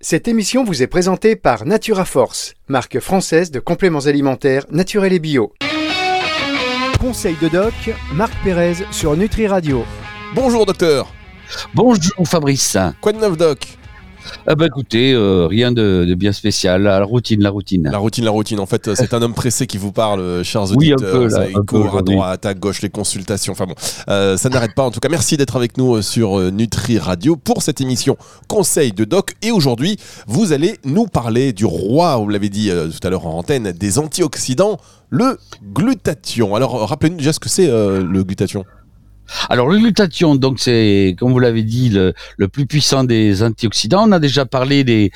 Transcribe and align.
Cette 0.00 0.28
émission 0.28 0.62
vous 0.62 0.80
est 0.80 0.86
présentée 0.86 1.34
par 1.34 1.66
Natura 1.66 2.04
Force, 2.04 2.54
marque 2.68 3.00
française 3.00 3.50
de 3.50 3.58
compléments 3.58 4.06
alimentaires 4.06 4.64
naturels 4.70 5.12
et 5.12 5.18
bio. 5.18 5.52
Conseil 7.00 7.34
de 7.42 7.48
doc, 7.48 7.74
Marc 8.14 8.32
Pérez 8.44 8.74
sur 8.92 9.16
Nutri 9.16 9.48
Radio. 9.48 9.84
Bonjour 10.36 10.66
docteur. 10.66 11.12
Bonjour 11.74 12.28
Fabrice. 12.28 12.78
Quoi 13.00 13.12
de 13.12 13.18
neuf 13.18 13.36
doc? 13.36 13.58
Ah 14.46 14.54
bah 14.54 14.66
écoutez, 14.66 15.12
euh, 15.12 15.46
rien 15.46 15.72
de, 15.72 16.14
bien 16.16 16.32
spécial, 16.32 16.82
la 16.82 17.02
routine, 17.04 17.42
la 17.42 17.50
routine. 17.50 17.88
La 17.90 17.98
routine, 17.98 18.24
la 18.24 18.30
routine. 18.30 18.60
En 18.60 18.66
fait, 18.66 18.94
c'est 18.94 19.14
un 19.14 19.22
homme 19.22 19.34
pressé 19.34 19.66
qui 19.66 19.78
vous 19.78 19.92
parle, 19.92 20.20
euh, 20.20 20.44
chers 20.44 20.70
oui, 20.70 20.92
auditeurs. 20.92 21.14
Un 21.14 21.18
peu, 21.18 21.28
là, 21.28 21.46
il 21.48 21.56
court 21.66 21.98
à 21.98 22.02
droite, 22.02 22.46
à 22.46 22.54
gauche, 22.54 22.82
les 22.82 22.90
consultations. 22.90 23.52
Enfin 23.52 23.66
bon, 23.66 23.74
euh, 24.08 24.36
ça 24.36 24.48
n'arrête 24.48 24.74
pas. 24.74 24.84
En 24.84 24.90
tout 24.90 25.00
cas, 25.00 25.08
merci 25.08 25.36
d'être 25.36 25.56
avec 25.56 25.76
nous 25.76 26.02
sur 26.02 26.38
Nutri 26.52 26.98
Radio 26.98 27.36
pour 27.36 27.62
cette 27.62 27.80
émission 27.80 28.16
Conseil 28.48 28.92
de 28.92 29.04
Doc. 29.04 29.34
Et 29.42 29.50
aujourd'hui, 29.50 29.96
vous 30.26 30.52
allez 30.52 30.78
nous 30.84 31.06
parler 31.06 31.52
du 31.52 31.64
roi, 31.64 32.16
vous 32.16 32.28
l'avez 32.28 32.48
dit 32.48 32.70
tout 32.70 33.06
à 33.06 33.10
l'heure 33.10 33.26
en 33.26 33.38
antenne, 33.38 33.72
des 33.72 33.98
antioxydants, 33.98 34.78
le 35.10 35.38
glutathion. 35.74 36.54
Alors, 36.54 36.88
rappelez-nous 36.88 37.18
déjà 37.18 37.32
ce 37.32 37.40
que 37.40 37.48
c'est 37.48 37.66
le 37.66 38.22
glutathion. 38.24 38.64
Alors 39.50 39.68
le 39.68 39.78
glutathion, 39.78 40.36
donc 40.36 40.58
c'est, 40.58 41.14
comme 41.18 41.32
vous 41.32 41.38
l'avez 41.38 41.62
dit, 41.62 41.90
le, 41.90 42.14
plus 42.48 42.66
puissant 42.66 43.04
des 43.04 43.42
antioxydants. 43.42 44.08
On 44.08 44.12
a 44.12 44.18
déjà 44.18 44.46
parlé 44.46 44.84
des, 44.84 45.10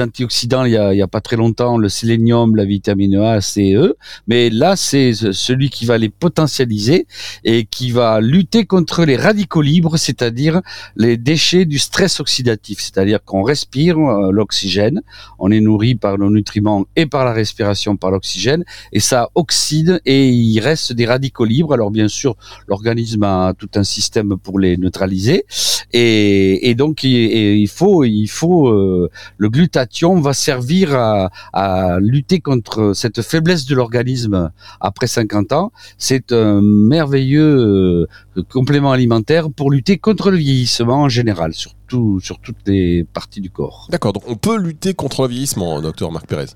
antioxydants 0.00 0.64
il 0.64 0.72
y, 0.72 0.76
a, 0.76 0.94
il 0.94 0.98
y, 0.98 1.02
a, 1.02 1.08
pas 1.08 1.20
très 1.20 1.36
longtemps, 1.36 1.78
le 1.78 1.88
sélénium, 1.88 2.56
la 2.56 2.64
vitamine 2.64 3.16
A, 3.16 3.40
C, 3.40 3.74
E. 3.74 3.96
Mais 4.26 4.50
là, 4.50 4.76
c'est 4.76 5.12
celui 5.12 5.70
qui 5.70 5.86
va 5.86 5.98
les 5.98 6.08
potentialiser 6.08 7.06
et 7.44 7.64
qui 7.64 7.90
va 7.90 8.20
lutter 8.20 8.64
contre 8.64 9.04
les 9.04 9.16
radicaux 9.16 9.62
libres, 9.62 9.96
c'est-à-dire 9.96 10.60
les 10.96 11.16
déchets 11.16 11.64
du 11.64 11.78
stress 11.78 12.20
oxydatif. 12.20 12.78
C'est-à-dire 12.80 13.22
qu'on 13.24 13.42
respire 13.42 13.98
euh, 13.98 14.30
l'oxygène, 14.32 15.02
on 15.38 15.50
est 15.50 15.60
nourri 15.60 15.94
par 15.94 16.18
nos 16.18 16.30
nutriments 16.30 16.86
et 16.96 17.06
par 17.06 17.24
la 17.24 17.32
respiration 17.32 17.96
par 17.96 18.10
l'oxygène, 18.10 18.64
et 18.92 19.00
ça 19.00 19.30
oxyde 19.34 20.00
et 20.04 20.28
il 20.28 20.60
reste 20.60 20.92
des 20.92 21.06
radicaux 21.06 21.44
libres. 21.44 21.72
Alors 21.74 21.90
bien 21.90 22.08
sûr, 22.08 22.36
l'organisme 22.66 23.22
a 23.22 23.54
tout 23.58 23.70
un 23.74 23.84
système 23.84 24.36
pour 24.38 24.58
les 24.58 24.76
neutraliser. 24.76 25.44
Et, 25.92 26.74
donc 26.74 27.02
il, 27.02 27.68
faut, 27.68 28.68
euh, 28.68 29.10
le 29.36 29.48
glutathion 29.48 30.20
va 30.20 30.32
servir 30.32 30.94
à, 30.94 31.98
lutter 32.00 32.40
contre 32.40 32.92
cette 32.94 33.22
faiblesse 33.22 33.66
de 33.66 33.74
l'organisme 33.74 34.50
après 34.80 35.06
50 35.06 35.52
ans. 35.52 35.72
C'est 35.96 36.32
un 36.32 36.60
merveilleux 36.62 38.06
euh, 38.36 38.42
complément 38.50 38.92
alimentaire 38.92 39.50
pour 39.50 39.70
lutter 39.70 39.98
contre 39.98 40.30
le 40.30 40.36
vieillissement 40.36 41.02
en 41.02 41.08
général, 41.08 41.54
sur 41.54 41.74
toutes 41.88 42.56
les 42.66 43.04
parties 43.04 43.40
du 43.40 43.50
corps. 43.50 43.88
D'accord, 43.90 44.12
donc 44.12 44.24
on 44.26 44.36
peut 44.36 44.58
lutter 44.58 44.94
contre 44.94 45.22
le 45.22 45.28
vieillissement, 45.28 45.80
docteur 45.80 46.12
Marc 46.12 46.26
Pérez? 46.26 46.46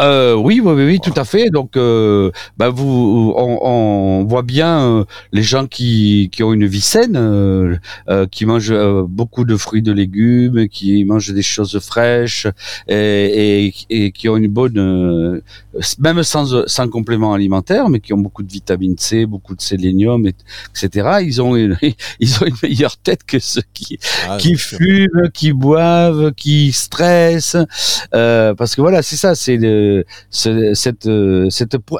Euh, 0.00 0.34
oui, 0.34 0.60
oui, 0.62 0.72
oui, 0.74 1.00
tout 1.00 1.12
à 1.16 1.24
fait. 1.24 1.48
Donc, 1.50 1.76
euh, 1.76 2.30
bah 2.58 2.68
vous, 2.68 3.32
on, 3.36 3.58
on, 3.62 4.24
voit 4.24 4.42
bien 4.42 4.80
euh, 4.80 5.04
les 5.32 5.42
gens 5.42 5.66
qui, 5.66 6.28
qui 6.32 6.42
ont 6.42 6.52
une 6.52 6.66
vie 6.66 6.80
saine, 6.80 7.16
euh, 7.16 7.76
euh 8.08 8.26
qui 8.30 8.44
mangent 8.44 8.74
beaucoup 9.08 9.44
de 9.44 9.56
fruits, 9.56 9.82
de 9.82 9.92
légumes, 9.92 10.68
qui 10.68 11.04
mangent 11.04 11.32
des 11.32 11.42
choses 11.42 11.78
fraîches 11.80 12.46
et, 12.88 13.66
et, 13.66 13.74
et 13.88 14.12
qui 14.12 14.28
ont 14.28 14.36
une 14.36 14.48
bonne, 14.48 15.42
même 15.98 16.22
sans, 16.22 16.66
sans 16.66 16.88
complément 16.88 17.32
alimentaire, 17.32 17.88
mais 17.88 18.00
qui 18.00 18.12
ont 18.12 18.18
beaucoup 18.18 18.42
de 18.42 18.52
vitamine 18.52 18.96
C, 18.98 19.24
beaucoup 19.24 19.54
de 19.54 19.62
sélénium, 19.62 20.26
etc. 20.26 21.18
Ils 21.22 21.40
ont 21.40 21.56
une, 21.56 21.76
ils 22.20 22.34
ont 22.42 22.46
une 22.46 22.56
meilleure 22.62 22.98
tête 22.98 23.24
que 23.24 23.38
ceux 23.38 23.62
qui, 23.72 23.98
ah, 24.28 24.36
qui 24.36 24.56
fument, 24.56 25.30
qui 25.32 25.52
boivent, 25.52 26.32
qui 26.34 26.72
stressent, 26.72 27.56
parce 28.10 28.74
que 28.76 28.82
voilà, 28.82 29.00
c'est 29.00 29.16
ça, 29.16 29.34
c'est 29.34 29.56
le 29.56 29.85
cette, 30.30 31.08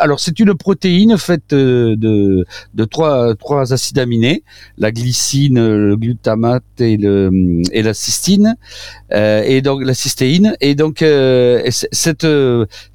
alors 0.00 0.20
c'est 0.20 0.40
une 0.40 0.54
protéine 0.54 1.16
faite 1.18 1.50
de, 1.50 2.44
de 2.74 2.84
trois, 2.84 3.72
acides 3.72 3.98
aminés, 3.98 4.42
la 4.78 4.92
glycine, 4.92 5.58
le 5.58 5.96
glutamate 5.96 6.64
et, 6.80 6.96
la 6.96 7.94
cystine, 7.94 8.56
euh, 9.12 9.42
et 9.44 9.62
donc 9.62 9.82
la 9.84 9.94
cystéine. 9.94 10.56
Et 10.60 10.74
donc 10.74 11.02
euh, 11.02 11.62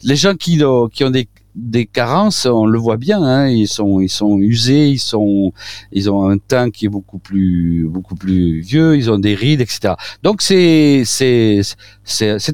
les 0.04 0.16
gens 0.16 0.36
qui, 0.36 0.64
ont 0.64 1.12
des 1.56 1.86
carences, 1.86 2.46
on 2.46 2.66
le 2.66 2.80
voit 2.80 2.98
bien, 2.98 3.22
hein, 3.22 3.48
ils 3.50 3.68
sont 3.68 4.40
usés, 4.40 4.90
ils 4.90 5.16
ont 5.16 6.30
un 6.30 6.38
teint 6.38 6.70
qui 6.70 6.86
est 6.86 6.90
beaucoup 6.90 7.20
plus 7.20 8.60
vieux, 8.62 8.96
ils 8.96 9.12
ont 9.12 9.20
des 9.20 9.36
rides, 9.36 9.62
etc. 9.62 9.96
Donc 10.24 10.42
c'est 10.42 11.04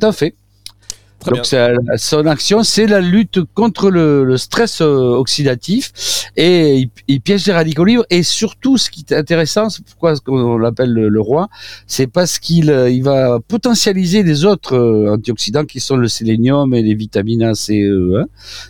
un 0.04 0.12
fait. 0.12 0.36
Donc 1.28 1.46
son 1.98 2.26
action, 2.26 2.64
c'est 2.64 2.88
la 2.88 3.02
lutte 3.02 3.40
contre 3.54 3.90
le, 3.90 4.38
stress 4.38 4.82
euh, 4.82 5.16
oxydatif 5.16 6.30
et 6.38 6.90
il, 7.08 7.22
piège 7.22 7.46
les 7.46 7.54
radicaux 7.54 7.84
libres. 7.84 8.06
Et 8.10 8.24
surtout, 8.24 8.78
ce 8.78 8.90
qui 8.90 9.06
est 9.10 9.14
intéressant, 9.14 9.70
c'est 9.70 9.84
pourquoi 9.84 10.14
on 10.28 10.58
l'appelle 10.58 10.94
le, 10.94 11.22
roi, 11.22 11.50
c'est 11.88 12.08
parce 12.08 12.40
qu'il 12.40 12.70
euh, 12.70 12.90
il 12.90 13.04
va 13.04 13.40
potentialiser 13.46 14.24
les 14.24 14.46
autres 14.46 14.76
euh, 14.76 15.14
antioxydants 15.14 15.66
qui 15.66 15.80
sont 15.80 15.98
le 15.98 16.08
sélénium 16.08 16.74
et 16.74 16.82
les 16.82 16.94
vitamines 16.94 17.44
A, 17.44 17.56
C, 17.56 17.82
E. 17.82 18.22
Hein. 18.22 18.26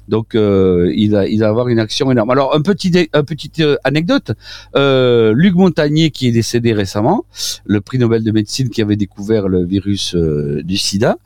Donc 0.07 0.29
il, 0.33 1.09
va, 1.11 1.27
il 1.27 1.39
va 1.39 1.49
avoir 1.49 1.67
une 1.67 1.79
action 1.79 2.11
énorme. 2.11 2.31
Alors 2.31 2.55
un 2.55 2.61
petit, 2.61 3.09
un 3.13 3.23
petite 3.23 3.61
anecdote. 3.83 4.31
Luc 4.75 5.55
Montagnier, 5.55 6.11
qui 6.11 6.27
est 6.27 6.31
décédé 6.31 6.73
récemment, 6.73 7.25
le 7.65 7.81
prix 7.81 7.99
Nobel 7.99 8.23
de 8.23 8.31
médecine 8.31 8.69
qui 8.69 8.81
avait 8.81 8.95
découvert 8.95 9.47
le 9.47 9.65
virus 9.65 10.15
du 10.15 10.77
SIDA, 10.77 11.17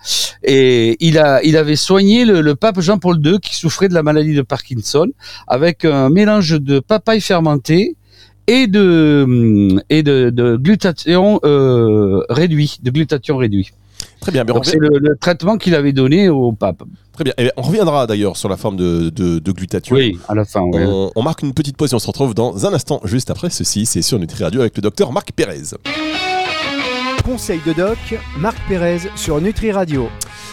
et 0.44 0.98
il 1.00 1.18
il, 1.44 1.58
avait 1.58 1.76
soigné 1.76 2.26
le, 2.26 2.56
pape 2.56 2.80
Jean-Paul 2.80 3.20
II 3.26 3.40
qui 3.40 3.56
souffrait 3.56 3.90
de 3.90 3.94
la 3.94 4.04
maladie 4.04 4.34
de 4.34 4.42
Parkinson 4.42 5.08
avec 5.48 5.86
un 5.86 6.10
mélange 6.10 6.60
de 6.60 6.80
papaye 6.80 7.22
fermentée 7.22 7.96
et 8.48 8.68
de 8.68 9.80
et 9.90 10.04
de, 10.04 10.58
glutathion 10.58 11.40
euh, 11.44 12.24
réduit, 12.30 12.78
de 12.82 12.92
glutathion 12.92 13.38
réduit. 13.38 13.72
Très 14.20 14.32
bien. 14.32 14.46
c'est 14.64 14.78
le, 14.78 15.16
traitement 15.20 15.58
qu'il 15.58 15.76
avait 15.76 15.94
donné 15.94 16.30
au 16.30 16.52
pape. 16.52 16.84
Très 17.14 17.24
bien. 17.24 17.34
on 17.58 17.62
reviendra 17.62 18.08
d'ailleurs 18.08 18.38
sur 18.38 18.50
la 18.50 18.58
forme 18.58 18.78
de, 18.78 19.10
de, 19.10 19.52
glutathion. 19.52 19.96
Oui, 19.96 20.20
à 20.28 20.36
la 20.36 20.46
fin. 20.46 20.62
On, 20.62 21.12
on, 21.16 21.24
marque 21.24 21.42
une 21.42 21.54
petite 21.54 21.78
pause 21.78 21.92
et 21.92 21.96
on 21.96 22.00
se 22.00 22.08
retrouve 22.08 22.34
dans 22.34 22.66
un 22.66 22.74
instant 22.74 23.02
juste 23.04 23.30
après 23.32 23.50
ceci. 23.50 23.86
C'est 23.86 24.02
sur 24.02 24.20
Nutri 24.20 24.44
Radio 24.44 24.62
avec 24.62 24.76
le 24.76 24.82
docteur 24.82 25.12
Marc 25.12 25.32
Pérez. 25.34 25.76
Conseil 27.24 27.60
de 27.66 27.74
doc, 27.74 27.98
Marc 28.38 28.58
Pérez 28.68 29.10
sur 29.16 29.40
Nutri 29.42 29.72
Radio. 29.72 30.08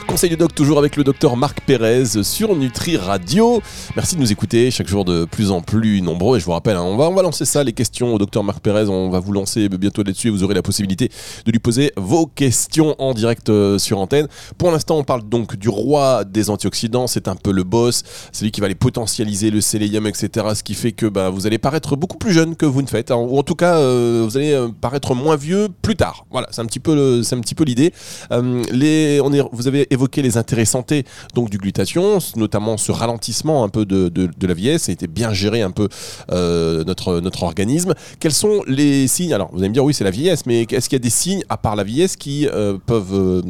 Conseil 0.09 0.31
de 0.31 0.37
doc 0.37 0.55
toujours 0.55 0.79
avec 0.79 0.97
le 0.97 1.05
docteur 1.05 1.37
Marc 1.37 1.61
Pérez 1.61 2.23
sur 2.23 2.57
Nutri 2.57 2.97
Radio. 2.97 3.61
Merci 3.95 4.17
de 4.17 4.21
nous 4.23 4.33
écouter 4.33 4.71
chaque 4.71 4.89
jour 4.89 5.05
de 5.05 5.27
plus 5.27 5.51
en 5.51 5.61
plus 5.61 6.01
nombreux. 6.01 6.39
Et 6.39 6.41
je 6.41 6.47
vous 6.47 6.53
rappelle, 6.53 6.79
hein, 6.79 6.83
on, 6.83 6.97
va, 6.97 7.11
on 7.11 7.15
va 7.15 7.21
lancer 7.21 7.45
ça, 7.45 7.63
les 7.63 7.75
questions 7.75 8.15
au 8.15 8.19
docteur 8.19 8.43
Marc 8.43 8.61
Pérez. 8.61 8.89
On 8.89 9.11
va 9.11 9.21
vous 9.21 9.33
lancer 9.33 9.69
bientôt 9.69 10.03
là-dessus 10.03 10.29
et 10.29 10.31
vous 10.31 10.43
aurez 10.43 10.55
la 10.55 10.63
possibilité 10.63 11.11
de 11.45 11.53
lui 11.53 11.59
poser 11.59 11.93
vos 11.99 12.25
questions 12.25 12.97
en 12.99 13.13
direct 13.13 13.51
euh, 13.51 13.79
sur 13.79 13.99
antenne. 13.99 14.29
Pour 14.57 14.71
l'instant, 14.71 14.97
on 14.97 15.05
parle 15.05 15.29
donc 15.29 15.57
du 15.57 15.69
roi 15.69 16.25
des 16.25 16.49
antioxydants. 16.49 17.07
C'est 17.07 17.29
un 17.29 17.37
peu 17.37 17.53
le 17.53 17.63
boss. 17.63 18.03
C'est 18.33 18.47
lui 18.47 18.51
qui 18.51 18.63
va 18.63 18.69
les 18.69 18.75
potentialiser, 18.75 19.51
le 19.51 19.61
sélénium, 19.61 20.07
etc. 20.07 20.47
Ce 20.55 20.63
qui 20.63 20.73
fait 20.73 20.93
que 20.93 21.05
bah, 21.05 21.29
vous 21.29 21.47
allez 21.47 21.59
paraître 21.59 21.97
beaucoup 21.97 22.17
plus 22.17 22.33
jeune 22.33 22.57
que 22.57 22.65
vous 22.65 22.81
ne 22.81 22.89
faites. 22.89 23.11
Hein. 23.11 23.17
ou 23.17 23.39
en 23.39 23.43
tout 23.43 23.57
cas, 23.57 23.77
euh, 23.77 24.25
vous 24.27 24.39
allez 24.39 24.53
euh, 24.53 24.69
paraître 24.69 25.15
moins 25.15 25.37
vieux 25.37 25.69
plus 25.83 25.97
tard. 25.97 26.25
Voilà, 26.31 26.49
c'est 26.51 26.63
un 26.63 26.67
petit 26.67 26.81
peu, 26.81 27.23
c'est 27.23 27.37
un 27.37 27.41
petit 27.41 27.55
peu 27.55 27.65
l'idée. 27.65 27.93
vous 28.31 29.69
avez 29.69 29.87
évoquer 29.99 30.23
les 30.23 30.37
intérêts 30.37 30.65
santé 30.65 31.05
donc 31.35 31.51
du 31.51 31.59
glutathion, 31.59 32.19
notamment 32.37 32.77
ce 32.77 32.93
ralentissement 32.93 33.65
un 33.65 33.69
peu 33.69 33.85
de, 33.85 34.09
de, 34.09 34.47
la 34.47 34.55
vieillesse, 34.55 34.85
ça 34.85 34.93
a 34.93 34.95
été 34.95 35.07
bien 35.07 35.33
géré 35.33 35.61
un 35.63 35.73
peu 35.73 35.89
euh, 36.31 36.85
notre, 36.85 37.21
notre 37.21 37.43
organisme. 37.43 37.95
Quels 38.21 38.33
sont 38.33 38.63
les 38.67 39.09
signes? 39.09 39.35
Alors 39.35 39.51
vous 39.53 39.59
allez 39.59 39.69
me 39.69 39.75
dire 39.75 39.85
oui 39.85 39.93
c'est 39.93 40.05
la 40.05 40.11
vieillesse, 40.11 40.47
mais 40.47 40.63
est-ce 40.63 40.89
qu'il 40.89 40.97
y 40.97 41.03
a 41.03 41.05
des 41.05 41.11
signes 41.11 41.43
à 41.49 41.57
part 41.57 41.77
la 41.77 41.85
vieillesse 41.85 42.17
qui 42.17 42.47
euh, 42.47 42.79
peuvent 42.87 43.15
euh, 43.15 43.43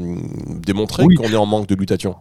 démontrer 0.66 1.04
qu'on 1.16 1.28
est 1.28 1.36
en 1.36 1.47
manque 1.47 1.66
de 1.66 1.75
glutathion? 1.75 2.16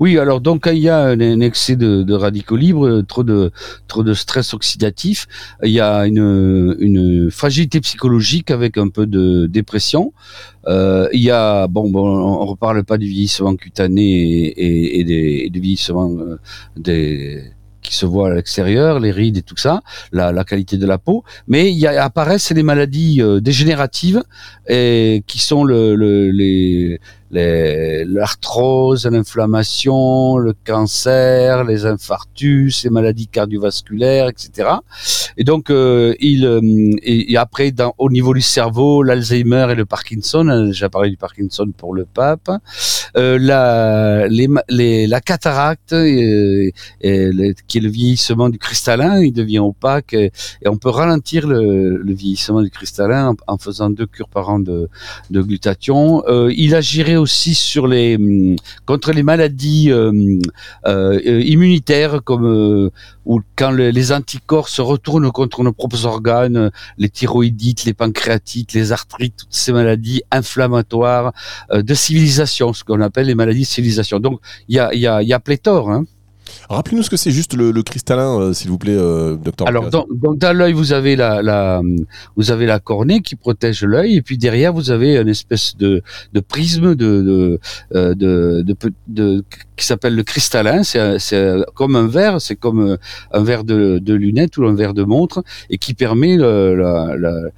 Oui, 0.00 0.18
alors 0.18 0.40
donc 0.40 0.64
quand 0.64 0.70
il 0.70 0.82
y 0.82 0.88
a 0.88 0.98
un, 0.98 1.40
excès 1.40 1.76
de, 1.76 2.12
radicaux 2.12 2.56
libres, 2.56 3.02
trop 3.02 3.22
de 3.22 4.14
stress 4.14 4.54
oxydatif, 4.54 5.26
il 5.62 5.70
y 5.70 5.80
a 5.80 6.06
une, 6.06 7.28
fragilité 7.30 7.80
psychologique 7.80 8.50
avec 8.50 8.78
un 8.78 8.88
peu 8.88 9.06
de 9.06 9.46
dépression. 9.46 10.12
Euh, 10.68 11.08
il 11.12 11.20
y 11.20 11.30
a 11.30 11.66
bon, 11.66 11.92
on 11.94 12.46
reparle 12.46 12.84
pas 12.84 12.98
du 12.98 13.06
vieillissement 13.06 13.56
cutané 13.56 14.52
et, 14.56 15.50
du 15.50 15.60
vieillissement 15.60 16.16
euh, 16.86 17.42
qui 17.82 17.96
se 17.96 18.06
voit 18.06 18.30
à 18.30 18.34
l'extérieur, 18.34 19.00
les 19.00 19.10
rides 19.10 19.38
et 19.38 19.42
tout 19.42 19.56
ça, 19.56 19.82
la, 20.12 20.44
qualité 20.44 20.76
de 20.76 20.86
la 20.86 20.98
peau, 20.98 21.24
mais 21.48 21.70
il 21.70 21.78
y 21.78 21.86
a, 21.86 22.04
apparaissent 22.04 22.52
les 22.52 22.62
maladies 22.62 23.20
euh, 23.20 23.40
dégénératives 23.40 24.22
qui 24.68 25.38
sont 25.38 25.64
le, 25.64 25.96
le, 25.96 26.30
les 26.30 27.00
l'arthrose, 27.32 29.06
l'inflammation, 29.06 30.36
le 30.36 30.54
cancer, 30.64 31.64
les 31.64 31.86
infarctus, 31.86 32.84
les 32.84 32.90
maladies 32.90 33.26
cardiovasculaires, 33.26 34.28
etc. 34.28 34.68
Et 35.36 35.44
donc, 35.44 35.70
euh, 35.70 36.14
il 36.20 36.42
et, 37.02 37.36
après, 37.36 37.70
dans, 37.72 37.94
au 37.98 38.10
niveau 38.10 38.34
du 38.34 38.40
cerveau, 38.40 39.02
l'Alzheimer 39.02 39.68
et 39.70 39.74
le 39.74 39.86
Parkinson, 39.86 40.46
on 40.46 40.48
a 40.48 40.66
déjà 40.66 40.88
parlé 40.88 41.10
du 41.10 41.16
Parkinson 41.16 41.72
pour 41.76 41.94
le 41.94 42.04
pape, 42.04 42.50
euh, 43.16 43.38
la, 43.40 44.28
les, 44.28 44.48
les, 44.68 45.06
la 45.06 45.20
cataracte, 45.20 45.92
et, 45.92 46.72
qui 47.00 47.78
est 47.78 47.80
le 47.80 47.88
vieillissement 47.88 48.48
du 48.48 48.58
cristallin, 48.58 49.20
il 49.20 49.32
devient 49.32 49.60
opaque, 49.60 50.14
et, 50.14 50.32
on 50.66 50.76
peut 50.76 50.90
ralentir 50.90 51.46
le, 51.46 51.96
le 51.96 52.14
vieillissement 52.14 52.62
du 52.62 52.70
cristallin 52.70 53.34
en, 53.46 53.58
faisant 53.58 53.90
deux 53.90 54.06
cures 54.06 54.28
par 54.28 54.48
an 54.48 54.58
de, 54.58 54.88
de 55.30 55.42
glutathion. 55.42 56.24
Euh, 56.26 56.52
il 56.56 56.74
agirait 56.74 57.16
aussi 57.22 57.54
sur 57.54 57.86
les 57.86 58.16
hum, 58.16 58.56
contre 58.84 59.12
les 59.12 59.22
maladies 59.22 59.90
euh, 59.90 60.12
euh, 60.86 61.20
immunitaires 61.24 62.22
comme 62.22 62.90
ou 63.24 63.40
quand 63.56 63.70
les 63.70 64.12
anticorps 64.12 64.68
se 64.68 64.82
retournent 64.82 65.30
contre 65.30 65.62
nos 65.62 65.72
propres 65.72 66.06
organes, 66.06 66.70
les 66.98 67.08
thyroïdites, 67.08 67.84
les 67.84 67.94
pancréatites, 67.94 68.72
les 68.72 68.92
arthrites, 68.92 69.36
toutes 69.36 69.54
ces 69.54 69.72
maladies 69.72 70.22
inflammatoires 70.30 71.32
de 71.72 71.94
civilisation, 71.94 72.72
ce 72.72 72.82
qu'on 72.84 73.00
appelle 73.00 73.26
les 73.26 73.36
maladies 73.36 73.60
de 73.60 73.66
civilisation. 73.66 74.18
Donc 74.18 74.40
il 74.68 74.76
y 74.76 74.78
a, 74.80 74.92
y, 74.94 75.06
a, 75.06 75.22
y 75.22 75.32
a 75.32 75.40
pléthore. 75.40 75.90
Hein. 75.90 76.04
Rappelez-nous 76.68 77.02
ce 77.02 77.10
que 77.10 77.16
c'est 77.16 77.30
juste 77.30 77.54
le, 77.54 77.82
cristallin, 77.82 78.38
euh, 78.38 78.52
s'il 78.52 78.70
vous 78.70 78.78
plaît, 78.78 78.96
euh, 78.96 79.36
docteur. 79.36 79.68
Alors, 79.68 79.90
donc, 79.90 80.06
dans 80.38 80.56
l'œil, 80.56 80.72
vous 80.72 80.92
avez 80.92 81.16
la, 81.16 81.42
la, 81.42 81.82
vous 82.36 82.50
avez 82.50 82.66
la 82.66 82.78
cornée 82.78 83.20
qui 83.20 83.36
protège 83.36 83.84
l'œil, 83.84 84.16
et 84.16 84.22
puis 84.22 84.38
derrière, 84.38 84.72
vous 84.72 84.90
avez 84.90 85.16
une 85.16 85.28
espèce 85.28 85.76
de, 85.76 86.02
de 86.32 86.40
prisme 86.40 86.94
de, 86.94 87.22
de, 87.22 87.60
euh, 87.94 88.14
de, 88.14 88.62
de, 88.62 88.76
de 89.08 89.44
qui 89.82 89.88
s'appelle 89.88 90.14
le 90.14 90.22
cristallin. 90.22 90.82
C'est 90.82 91.64
comme 91.74 91.96
un 91.96 92.06
verre, 92.06 92.40
c'est 92.40 92.56
comme 92.56 92.96
un 93.32 93.42
verre 93.42 93.64
de, 93.64 93.98
de 93.98 94.14
lunettes 94.14 94.56
ou 94.56 94.64
un 94.64 94.74
verre 94.74 94.94
de 94.94 95.02
montre, 95.02 95.42
et 95.70 95.78
qui 95.78 95.94
permet 95.94 96.36
le, 96.36 96.74
le, 96.74 97.50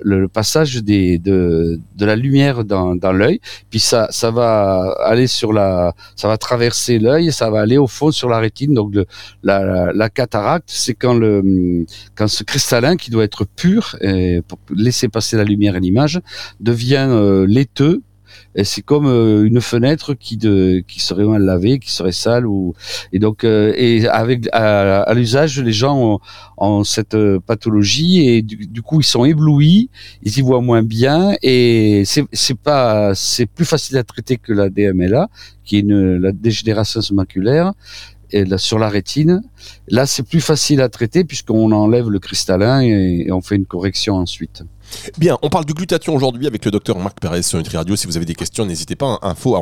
le, 0.00 0.28
passage 0.28 0.76
des, 0.82 1.18
de, 1.18 1.80
de 1.96 2.06
la 2.06 2.16
lumière 2.16 2.64
dans, 2.64 2.94
dans 2.94 3.12
l'œil. 3.12 3.40
Puis 3.70 3.80
ça, 3.80 4.06
ça 4.10 4.30
va 4.30 4.94
aller 5.04 5.26
sur 5.26 5.52
la, 5.52 5.94
ça 6.14 6.28
va 6.28 6.38
traverser 6.38 6.98
l'œil 6.98 7.32
ça 7.32 7.50
va 7.50 7.60
aller 7.60 7.78
au 7.78 7.86
fond 7.86 8.10
sur 8.10 8.28
la 8.28 8.38
rétine. 8.38 8.74
Donc 8.74 8.94
la, 9.42 9.92
la, 9.92 10.08
cataracte, 10.10 10.68
c'est 10.70 10.94
quand 10.94 11.14
le, 11.14 11.84
quand 12.14 12.28
ce 12.28 12.44
cristallin 12.44 12.96
qui 12.96 13.10
doit 13.10 13.24
être 13.24 13.44
pur 13.44 13.96
et 14.00 14.42
pour 14.46 14.58
laisser 14.74 15.08
passer 15.08 15.36
la 15.36 15.44
lumière 15.44 15.74
et 15.76 15.80
l'image 15.80 16.20
devient 16.60 17.06
euh, 17.08 17.46
laiteux 17.46 18.02
c'est 18.64 18.82
comme 18.82 19.06
euh, 19.06 19.44
une 19.44 19.60
fenêtre 19.60 20.14
qui 20.14 20.36
de 20.36 20.82
qui 20.86 21.00
serait 21.00 21.24
mal 21.24 21.42
lavée, 21.42 21.78
qui 21.78 21.90
serait 21.90 22.12
sale 22.12 22.46
ou 22.46 22.74
et 23.12 23.18
donc 23.18 23.44
euh, 23.44 23.72
et 23.76 24.06
avec 24.08 24.48
à, 24.52 25.12
l'usage 25.14 25.60
les 25.60 25.72
gens 25.72 26.20
ont, 26.58 26.84
cette 26.84 27.14
euh, 27.14 27.40
pathologie 27.40 28.28
et 28.28 28.42
du, 28.42 28.82
coup 28.82 29.00
ils 29.00 29.04
sont 29.04 29.24
éblouis, 29.24 29.90
ils 30.22 30.38
y 30.38 30.40
voient 30.42 30.60
moins 30.60 30.82
bien 30.82 31.34
et 31.42 32.02
c'est 32.04 32.24
c'est 32.32 32.58
pas 32.58 33.14
c'est 33.14 33.46
plus 33.46 33.64
facile 33.64 33.96
à 33.98 34.04
traiter 34.04 34.36
que 34.36 34.52
la 34.52 34.68
DMLA 34.68 35.28
qui 35.64 35.76
est 35.76 35.80
une 35.80 36.16
la 36.16 36.32
dégénération 36.32 37.00
maculaire 37.12 37.72
et 38.32 38.44
là, 38.44 38.58
sur 38.58 38.78
la 38.78 38.88
rétine. 38.88 39.42
Là, 39.88 40.06
c'est 40.06 40.22
plus 40.22 40.40
facile 40.40 40.80
à 40.80 40.88
traiter 40.88 41.24
puisqu'on 41.24 41.70
enlève 41.70 42.08
le 42.08 42.18
cristallin 42.18 42.80
et 42.80 43.30
on 43.30 43.40
fait 43.40 43.56
une 43.56 43.66
correction 43.66 44.14
ensuite. 44.16 44.64
Bien, 45.18 45.38
on 45.42 45.48
parle 45.48 45.64
du 45.64 45.74
glutathion 45.74 46.14
aujourd'hui 46.14 46.46
avec 46.46 46.64
le 46.64 46.70
docteur 46.70 46.98
Marc 46.98 47.20
Perez 47.20 47.42
sur 47.42 47.58
Nutri 47.58 47.76
Radio. 47.76 47.96
Si 47.96 48.06
vous 48.06 48.16
avez 48.16 48.26
des 48.26 48.34
questions, 48.34 48.66
n'hésitez 48.66 48.96
pas. 48.96 49.06
Hein. 49.06 49.18
Info 49.22 49.56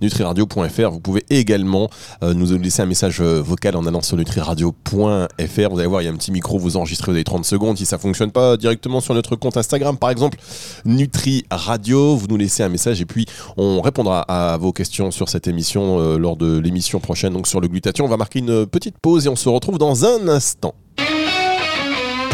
nutriradio.fr. 0.00 0.90
Vous 0.90 1.00
pouvez 1.00 1.24
également 1.30 1.88
euh, 2.22 2.34
nous 2.34 2.56
laisser 2.58 2.82
un 2.82 2.86
message 2.86 3.20
euh, 3.20 3.40
vocal 3.42 3.76
en 3.76 3.86
allant 3.86 4.02
sur 4.02 4.16
nutriradio.fr. 4.16 5.68
Vous 5.70 5.78
allez 5.78 5.86
voir, 5.86 6.02
il 6.02 6.04
y 6.04 6.08
a 6.08 6.10
un 6.10 6.16
petit 6.16 6.32
micro, 6.32 6.58
vous 6.58 6.76
enregistrez, 6.76 7.12
vous 7.12 7.16
avez 7.16 7.24
30 7.24 7.44
secondes. 7.44 7.78
Si 7.78 7.86
ça 7.86 7.98
fonctionne 7.98 8.30
pas 8.30 8.56
directement 8.56 9.00
sur 9.00 9.14
notre 9.14 9.36
compte 9.36 9.56
Instagram, 9.56 9.96
par 9.96 10.10
exemple, 10.10 10.38
Nutri 10.84 11.44
Radio, 11.50 12.16
vous 12.16 12.26
nous 12.26 12.36
laissez 12.36 12.62
un 12.62 12.68
message 12.68 13.00
et 13.00 13.06
puis 13.06 13.26
on 13.56 13.80
répondra 13.80 14.22
à 14.22 14.56
vos 14.56 14.72
questions 14.72 15.10
sur 15.10 15.28
cette 15.28 15.48
émission 15.48 16.00
euh, 16.00 16.18
lors 16.18 16.36
de 16.36 16.58
l'émission 16.58 17.00
prochaine. 17.00 17.32
Donc 17.32 17.46
sur 17.46 17.60
le 17.60 17.68
glutathion, 17.68 18.04
on 18.04 18.08
va 18.08 18.16
marquer 18.16 18.40
une 18.40 18.66
petite 18.66 18.98
pause 18.98 19.26
et 19.26 19.28
on 19.28 19.36
se 19.36 19.48
retrouve 19.48 19.78
dans 19.78 20.04
un 20.04 20.28
instant. 20.28 20.74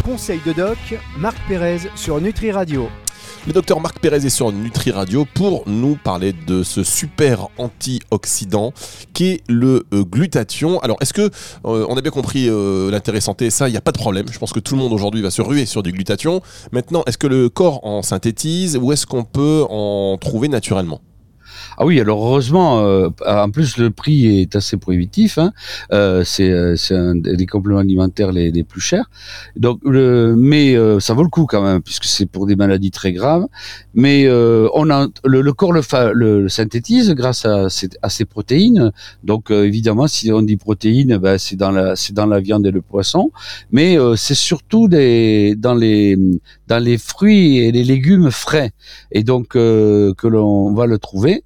Conseil 0.03 0.39
de 0.45 0.53
doc, 0.53 0.77
Marc 1.17 1.37
Pérez 1.47 1.79
sur 1.95 2.19
Nutri 2.21 2.51
Radio. 2.51 2.89
Le 3.47 3.53
docteur 3.53 3.79
Marc 3.79 3.99
Pérez 3.99 4.25
est 4.25 4.29
sur 4.29 4.51
Nutri 4.51 4.91
Radio 4.91 5.25
pour 5.33 5.63
nous 5.67 5.95
parler 5.95 6.33
de 6.33 6.63
ce 6.63 6.83
super 6.83 7.47
antioxydant 7.57 8.73
qui 9.13 9.31
est 9.31 9.43
le 9.47 9.85
euh, 9.93 10.03
glutathion. 10.03 10.79
Alors, 10.79 10.97
est-ce 11.01 11.13
que 11.13 11.29
euh, 11.65 11.85
on 11.89 11.97
a 11.97 12.01
bien 12.01 12.11
compris 12.11 12.47
euh, 12.49 12.91
l'intérêt 12.91 13.21
santé 13.21 13.49
Ça, 13.49 13.67
il 13.67 13.71
n'y 13.71 13.77
a 13.77 13.81
pas 13.81 13.91
de 13.91 13.97
problème. 13.97 14.25
Je 14.31 14.39
pense 14.39 14.53
que 14.53 14.59
tout 14.59 14.75
le 14.75 14.81
monde 14.81 14.93
aujourd'hui 14.93 15.21
va 15.21 15.31
se 15.31 15.41
ruer 15.41 15.65
sur 15.65 15.83
du 15.83 15.91
glutathion. 15.91 16.41
Maintenant, 16.71 17.03
est-ce 17.05 17.17
que 17.17 17.27
le 17.27 17.49
corps 17.49 17.85
en 17.85 18.01
synthétise 18.01 18.77
ou 18.77 18.91
est-ce 18.91 19.05
qu'on 19.05 19.23
peut 19.23 19.65
en 19.69 20.17
trouver 20.19 20.47
naturellement? 20.47 21.01
Ah 21.77 21.85
oui, 21.85 21.99
alors 21.99 22.25
heureusement, 22.25 22.81
euh, 22.81 23.09
en 23.25 23.49
plus 23.49 23.77
le 23.77 23.91
prix 23.91 24.41
est 24.41 24.55
assez 24.55 24.77
prohibitif. 24.77 25.37
Hein, 25.37 25.51
euh, 25.91 26.23
c'est 26.25 26.49
euh, 26.49 26.75
un 26.91 27.15
des 27.15 27.45
compléments 27.45 27.79
alimentaires 27.79 28.31
les, 28.31 28.63
plus 28.63 28.81
chers. 28.81 29.09
Donc, 29.55 29.79
le, 29.83 30.35
mais 30.37 30.75
euh, 30.75 30.99
ça 30.99 31.13
vaut 31.13 31.23
le 31.23 31.29
coup 31.29 31.45
quand 31.45 31.61
même 31.61 31.81
puisque 31.81 32.05
c'est 32.05 32.25
pour 32.25 32.45
des 32.45 32.55
maladies 32.55 32.91
très 32.91 33.13
graves. 33.13 33.47
Mais 33.93 34.25
euh, 34.25 34.67
on 34.73 34.89
a 34.89 35.07
le, 35.25 35.41
le 35.41 35.53
corps 35.53 35.73
le, 35.73 35.81
le, 36.13 36.49
synthétise 36.49 37.11
grâce 37.11 37.45
à 37.45 37.69
ces, 37.69 37.89
à 38.01 38.09
protéines. 38.29 38.91
Donc 39.23 39.51
évidemment, 39.51 40.07
si 40.07 40.31
on 40.31 40.41
dit 40.41 40.57
protéines, 40.57 41.17
ben, 41.17 41.37
c'est 41.37 41.55
dans 41.55 41.71
la 41.71 41.95
c'est 41.95 42.13
dans 42.13 42.25
la 42.25 42.39
viande 42.39 42.65
et 42.65 42.71
le 42.71 42.81
poisson. 42.81 43.31
Mais 43.71 43.97
c'est 44.15 44.35
surtout 44.35 44.87
des 44.87 45.55
dans 45.57 45.75
les 45.75 46.17
dans 46.67 46.83
les 46.83 46.97
fruits 46.97 47.59
et 47.59 47.71
les 47.71 47.83
légumes 47.83 48.31
frais. 48.31 48.71
Et 49.11 49.23
donc 49.23 49.49
que 49.49 50.27
l'on 50.27 50.73
va 50.73 50.85
le 50.85 50.97
trouver. 50.99 51.43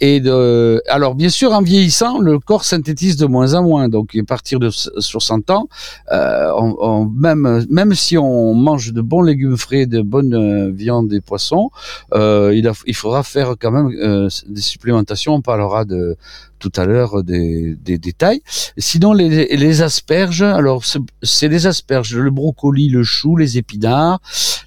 Et 0.00 0.18
de, 0.18 0.82
alors 0.88 1.14
bien 1.14 1.28
sûr, 1.28 1.52
en 1.52 1.62
vieillissant, 1.62 2.18
le 2.18 2.40
corps 2.40 2.64
synthétise 2.64 3.16
de 3.16 3.26
moins 3.26 3.54
en 3.54 3.62
moins. 3.62 3.88
Donc 3.88 4.16
à 4.16 4.24
partir 4.24 4.58
de 4.58 4.68
60 4.70 5.50
ans, 5.50 5.68
euh, 6.10 6.50
on, 6.58 7.06
même 7.06 7.64
même 7.70 7.94
si 7.94 8.18
on 8.18 8.54
mange 8.54 8.92
de 8.92 9.00
bons 9.00 9.22
légumes 9.22 9.56
frais, 9.56 9.86
de 9.86 10.02
bonnes 10.02 10.34
euh, 10.34 10.70
viandes 10.72 11.12
et 11.12 11.20
poissons, 11.20 11.70
euh, 12.14 12.52
il, 12.54 12.68
il 12.86 12.94
faudra 12.96 13.22
faire 13.22 13.54
quand 13.60 13.70
même 13.70 13.90
euh, 14.02 14.28
des 14.48 14.60
supplémentations. 14.60 15.34
On 15.34 15.40
parlera 15.40 15.84
de 15.84 16.16
tout 16.58 16.72
à 16.76 16.84
l'heure 16.84 17.22
des, 17.24 17.74
des, 17.74 17.98
détails. 17.98 18.40
Sinon, 18.78 19.12
les, 19.12 19.56
les 19.56 19.82
asperges, 19.82 20.42
alors 20.42 20.84
c'est 21.22 21.48
les 21.48 21.66
asperges, 21.66 22.14
le 22.16 22.30
brocoli, 22.30 22.88
le 22.88 23.02
chou, 23.02 23.36
les 23.36 23.58
épinards, 23.58 24.20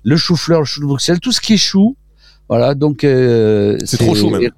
le 0.04 0.18
chou-fleur, 0.18 0.60
le 0.60 0.66
chou 0.66 0.82
de 0.82 0.86
Bruxelles, 0.86 1.20
tout 1.20 1.32
ce 1.32 1.42
qui 1.42 1.54
est 1.54 1.58
chou. 1.58 1.96
Voilà, 2.50 2.76
donc 2.76 3.04
euh, 3.04 3.78
c'est 3.86 3.98
trop 3.98 4.14
chou 4.14 4.30
même. 4.30 4.52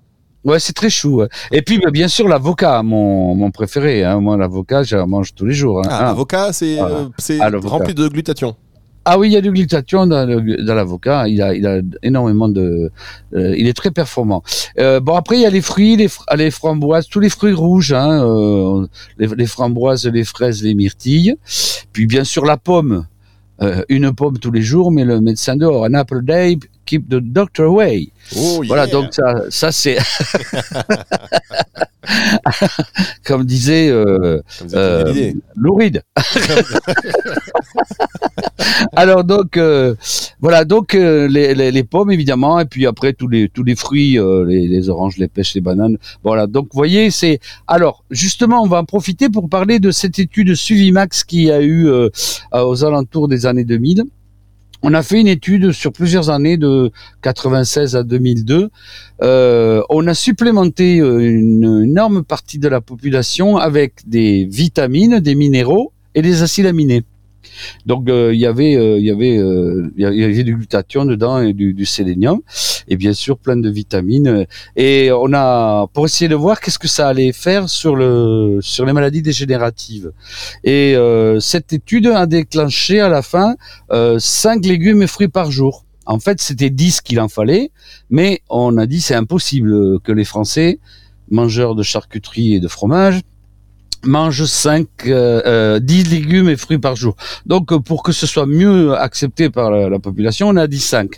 Ouais, 0.43 0.59
c'est 0.59 0.73
très 0.73 0.89
chou. 0.89 1.23
Et 1.51 1.61
puis, 1.61 1.79
bah, 1.79 1.91
bien 1.91 2.07
sûr, 2.07 2.27
l'avocat, 2.27 2.81
mon, 2.83 3.35
mon 3.35 3.51
préféré. 3.51 4.03
Hein. 4.03 4.19
Moi, 4.21 4.37
l'avocat, 4.37 4.83
je 4.83 4.95
mange 4.97 5.33
tous 5.33 5.45
les 5.45 5.53
jours. 5.53 5.79
Hein. 5.79 5.89
Ah, 5.89 6.03
l'avocat, 6.03 6.53
c'est 6.53 6.79
euh, 6.79 7.07
ah, 7.41 7.49
rempli 7.63 7.93
de 7.93 8.07
glutathion. 8.07 8.55
Ah 9.09 9.17
oui, 9.17 9.29
il 9.29 9.31
y 9.31 9.37
a 9.37 9.41
du 9.41 9.51
glutathion 9.53 10.05
dans, 10.05 10.27
l'avocat. 10.27 11.29
Il 11.29 11.41
a, 11.41 11.53
il 11.53 11.65
a 11.65 11.79
énormément 12.03 12.49
de. 12.49 12.91
Euh, 13.33 13.55
il 13.57 13.65
est 13.65 13.73
très 13.73 13.89
performant. 13.89 14.43
Euh, 14.79 14.99
bon 14.99 15.15
après, 15.15 15.37
il 15.37 15.43
y 15.43 15.45
a 15.45 15.49
les 15.49 15.61
fruits, 15.61 15.95
les, 15.95 16.09
les 16.35 16.51
framboises, 16.51 17.07
tous 17.07 17.21
les 17.21 17.29
fruits 17.29 17.53
rouges, 17.53 17.93
hein, 17.93 18.21
euh, 18.25 18.85
les, 19.17 19.27
les, 19.27 19.45
framboises, 19.45 20.05
les 20.07 20.25
fraises, 20.25 20.61
les 20.61 20.75
myrtilles. 20.75 21.35
Puis 21.93 22.05
bien 22.05 22.25
sûr 22.25 22.43
la 22.43 22.57
pomme. 22.57 23.05
Une 23.87 24.13
pomme 24.13 24.37
tous 24.37 24.51
les 24.51 24.61
jours, 24.61 24.91
mais 24.91 25.05
le 25.05 25.21
médecin 25.21 25.55
dehors. 25.55 25.85
An 25.85 25.93
apple 25.93 26.23
day, 26.23 26.57
keep 26.87 27.07
the 27.09 27.19
doctor 27.19 27.65
away. 27.65 28.11
Oh, 28.35 28.63
voilà, 28.65 28.87
donc 28.87 29.13
ça, 29.13 29.43
ça 29.49 29.71
c'est. 29.71 29.97
Comme 33.25 33.45
disait 33.45 33.89
euh, 33.89 34.41
euh, 34.73 35.31
Louride. 35.55 36.03
Alors 38.95 39.23
donc 39.23 39.57
euh, 39.57 39.95
voilà 40.39 40.63
donc 40.65 40.93
euh, 40.95 41.27
les, 41.27 41.55
les, 41.55 41.71
les, 41.71 41.83
pommes 41.83 42.11
évidemment 42.11 42.59
et 42.59 42.65
puis 42.65 42.85
après 42.85 43.13
tous 43.13 43.27
les 43.27 43.49
tous 43.49 43.63
les 43.63 43.75
fruits 43.75 44.19
les, 44.45 44.67
les, 44.67 44.89
oranges 44.89 45.17
les 45.17 45.27
pêches 45.27 45.55
les 45.55 45.61
bananes 45.61 45.97
voilà 46.23 46.47
donc 46.47 46.67
vous 46.71 46.77
voyez 46.77 47.11
c'est 47.11 47.39
alors 47.67 48.03
justement 48.11 48.61
on 48.61 48.67
va 48.67 48.79
en 48.79 48.85
profiter 48.85 49.29
pour 49.29 49.49
parler 49.49 49.79
de 49.79 49.91
cette 49.91 50.19
étude 50.19 50.53
Suvimax 50.55 51.23
qui 51.23 51.51
a 51.51 51.61
eu 51.61 51.89
aux 52.53 52.83
alentours 52.83 53.27
des 53.27 53.45
années 53.45 53.65
2000 53.65 54.05
on 54.83 54.93
a 54.93 55.03
fait 55.03 55.19
une 55.19 55.27
étude 55.27 55.71
sur 55.71 55.91
plusieurs 55.91 56.29
années 56.29 56.57
de 56.57 56.91
96 57.21 57.95
à 57.95 58.03
2002. 58.03 58.69
Euh, 59.21 59.81
on 59.89 60.07
a 60.07 60.13
supplémenté 60.13 60.97
une 60.97 61.83
énorme 61.85 62.23
partie 62.23 62.59
de 62.59 62.67
la 62.67 62.81
population 62.81 63.57
avec 63.57 64.07
des 64.07 64.45
vitamines, 64.49 65.19
des 65.19 65.35
minéraux 65.35 65.91
et 66.15 66.21
des 66.21 66.43
acides 66.43 66.65
aminés. 66.65 67.03
Donc 67.85 68.09
euh, 68.09 68.33
il 68.33 68.39
y 68.39 68.45
avait, 68.45 68.75
euh, 68.75 68.97
il 68.99 69.05
y 69.05 69.11
avait, 69.11 69.37
euh, 69.37 69.89
il 69.97 70.03
y 70.03 70.23
avait 70.23 70.43
du 70.43 70.55
glutathion 70.55 71.05
dedans 71.05 71.39
et 71.39 71.53
du, 71.53 71.85
sélénium, 71.85 72.41
et 72.87 72.95
bien 72.95 73.13
sûr 73.13 73.37
plein 73.37 73.57
de 73.57 73.69
vitamines. 73.69 74.45
Et 74.75 75.09
on 75.11 75.33
a 75.33 75.87
pour 75.93 76.05
essayer 76.05 76.27
de 76.27 76.35
voir 76.35 76.59
qu'est-ce 76.59 76.79
que 76.79 76.87
ça 76.87 77.07
allait 77.07 77.31
faire 77.31 77.69
sur 77.69 77.95
le 77.95 78.59
sur 78.61 78.85
les 78.85 78.93
maladies 78.93 79.21
dégénératives. 79.21 80.11
Et 80.63 80.95
cette 81.39 81.73
étude 81.73 82.07
a 82.07 82.25
déclenché 82.25 82.99
à 82.99 83.09
la 83.09 83.21
fin 83.21 83.55
5 83.91 84.65
légumes 84.65 85.01
et 85.01 85.07
fruits 85.07 85.27
par 85.27 85.51
jour. 85.51 85.85
En 86.05 86.19
fait, 86.19 86.39
c'était 86.39 86.69
10 86.69 87.01
qu'il 87.01 87.19
en 87.19 87.27
fallait, 87.27 87.71
mais 88.09 88.41
on 88.49 88.77
a 88.77 88.85
dit 88.85 89.01
c'est 89.01 89.15
impossible 89.15 89.99
que 89.99 90.13
les 90.13 90.23
Français, 90.23 90.79
mangeurs 91.29 91.75
de 91.75 91.83
charcuterie 91.83 92.55
et 92.55 92.59
de 92.61 92.67
fromage, 92.67 93.21
mange 94.05 94.45
5, 94.45 94.87
euh, 95.07 95.79
10 95.79 96.05
euh, 96.05 96.09
légumes 96.09 96.49
et 96.49 96.57
fruits 96.57 96.77
par 96.77 96.95
jour. 96.95 97.15
Donc 97.45 97.71
euh, 97.71 97.79
pour 97.79 98.03
que 98.03 98.11
ce 98.11 98.27
soit 98.27 98.45
mieux 98.45 98.95
accepté 98.95 99.49
par 99.49 99.71
la, 99.71 99.99
population, 99.99 100.49
on 100.49 100.55
a 100.55 100.67
dit 100.67 100.79
5. 100.79 101.09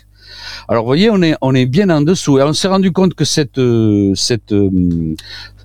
Alors 0.68 0.84
vous 0.84 0.88
voyez, 0.88 1.10
on 1.10 1.20
est 1.22 1.34
on 1.40 1.54
est 1.54 1.66
bien 1.66 1.90
en 1.90 2.00
dessous 2.00 2.38
et 2.38 2.42
on 2.42 2.52
s'est 2.52 2.68
rendu 2.68 2.92
compte 2.92 3.14
que 3.14 3.24
cette 3.24 3.58
euh, 3.58 4.14
cette 4.14 4.54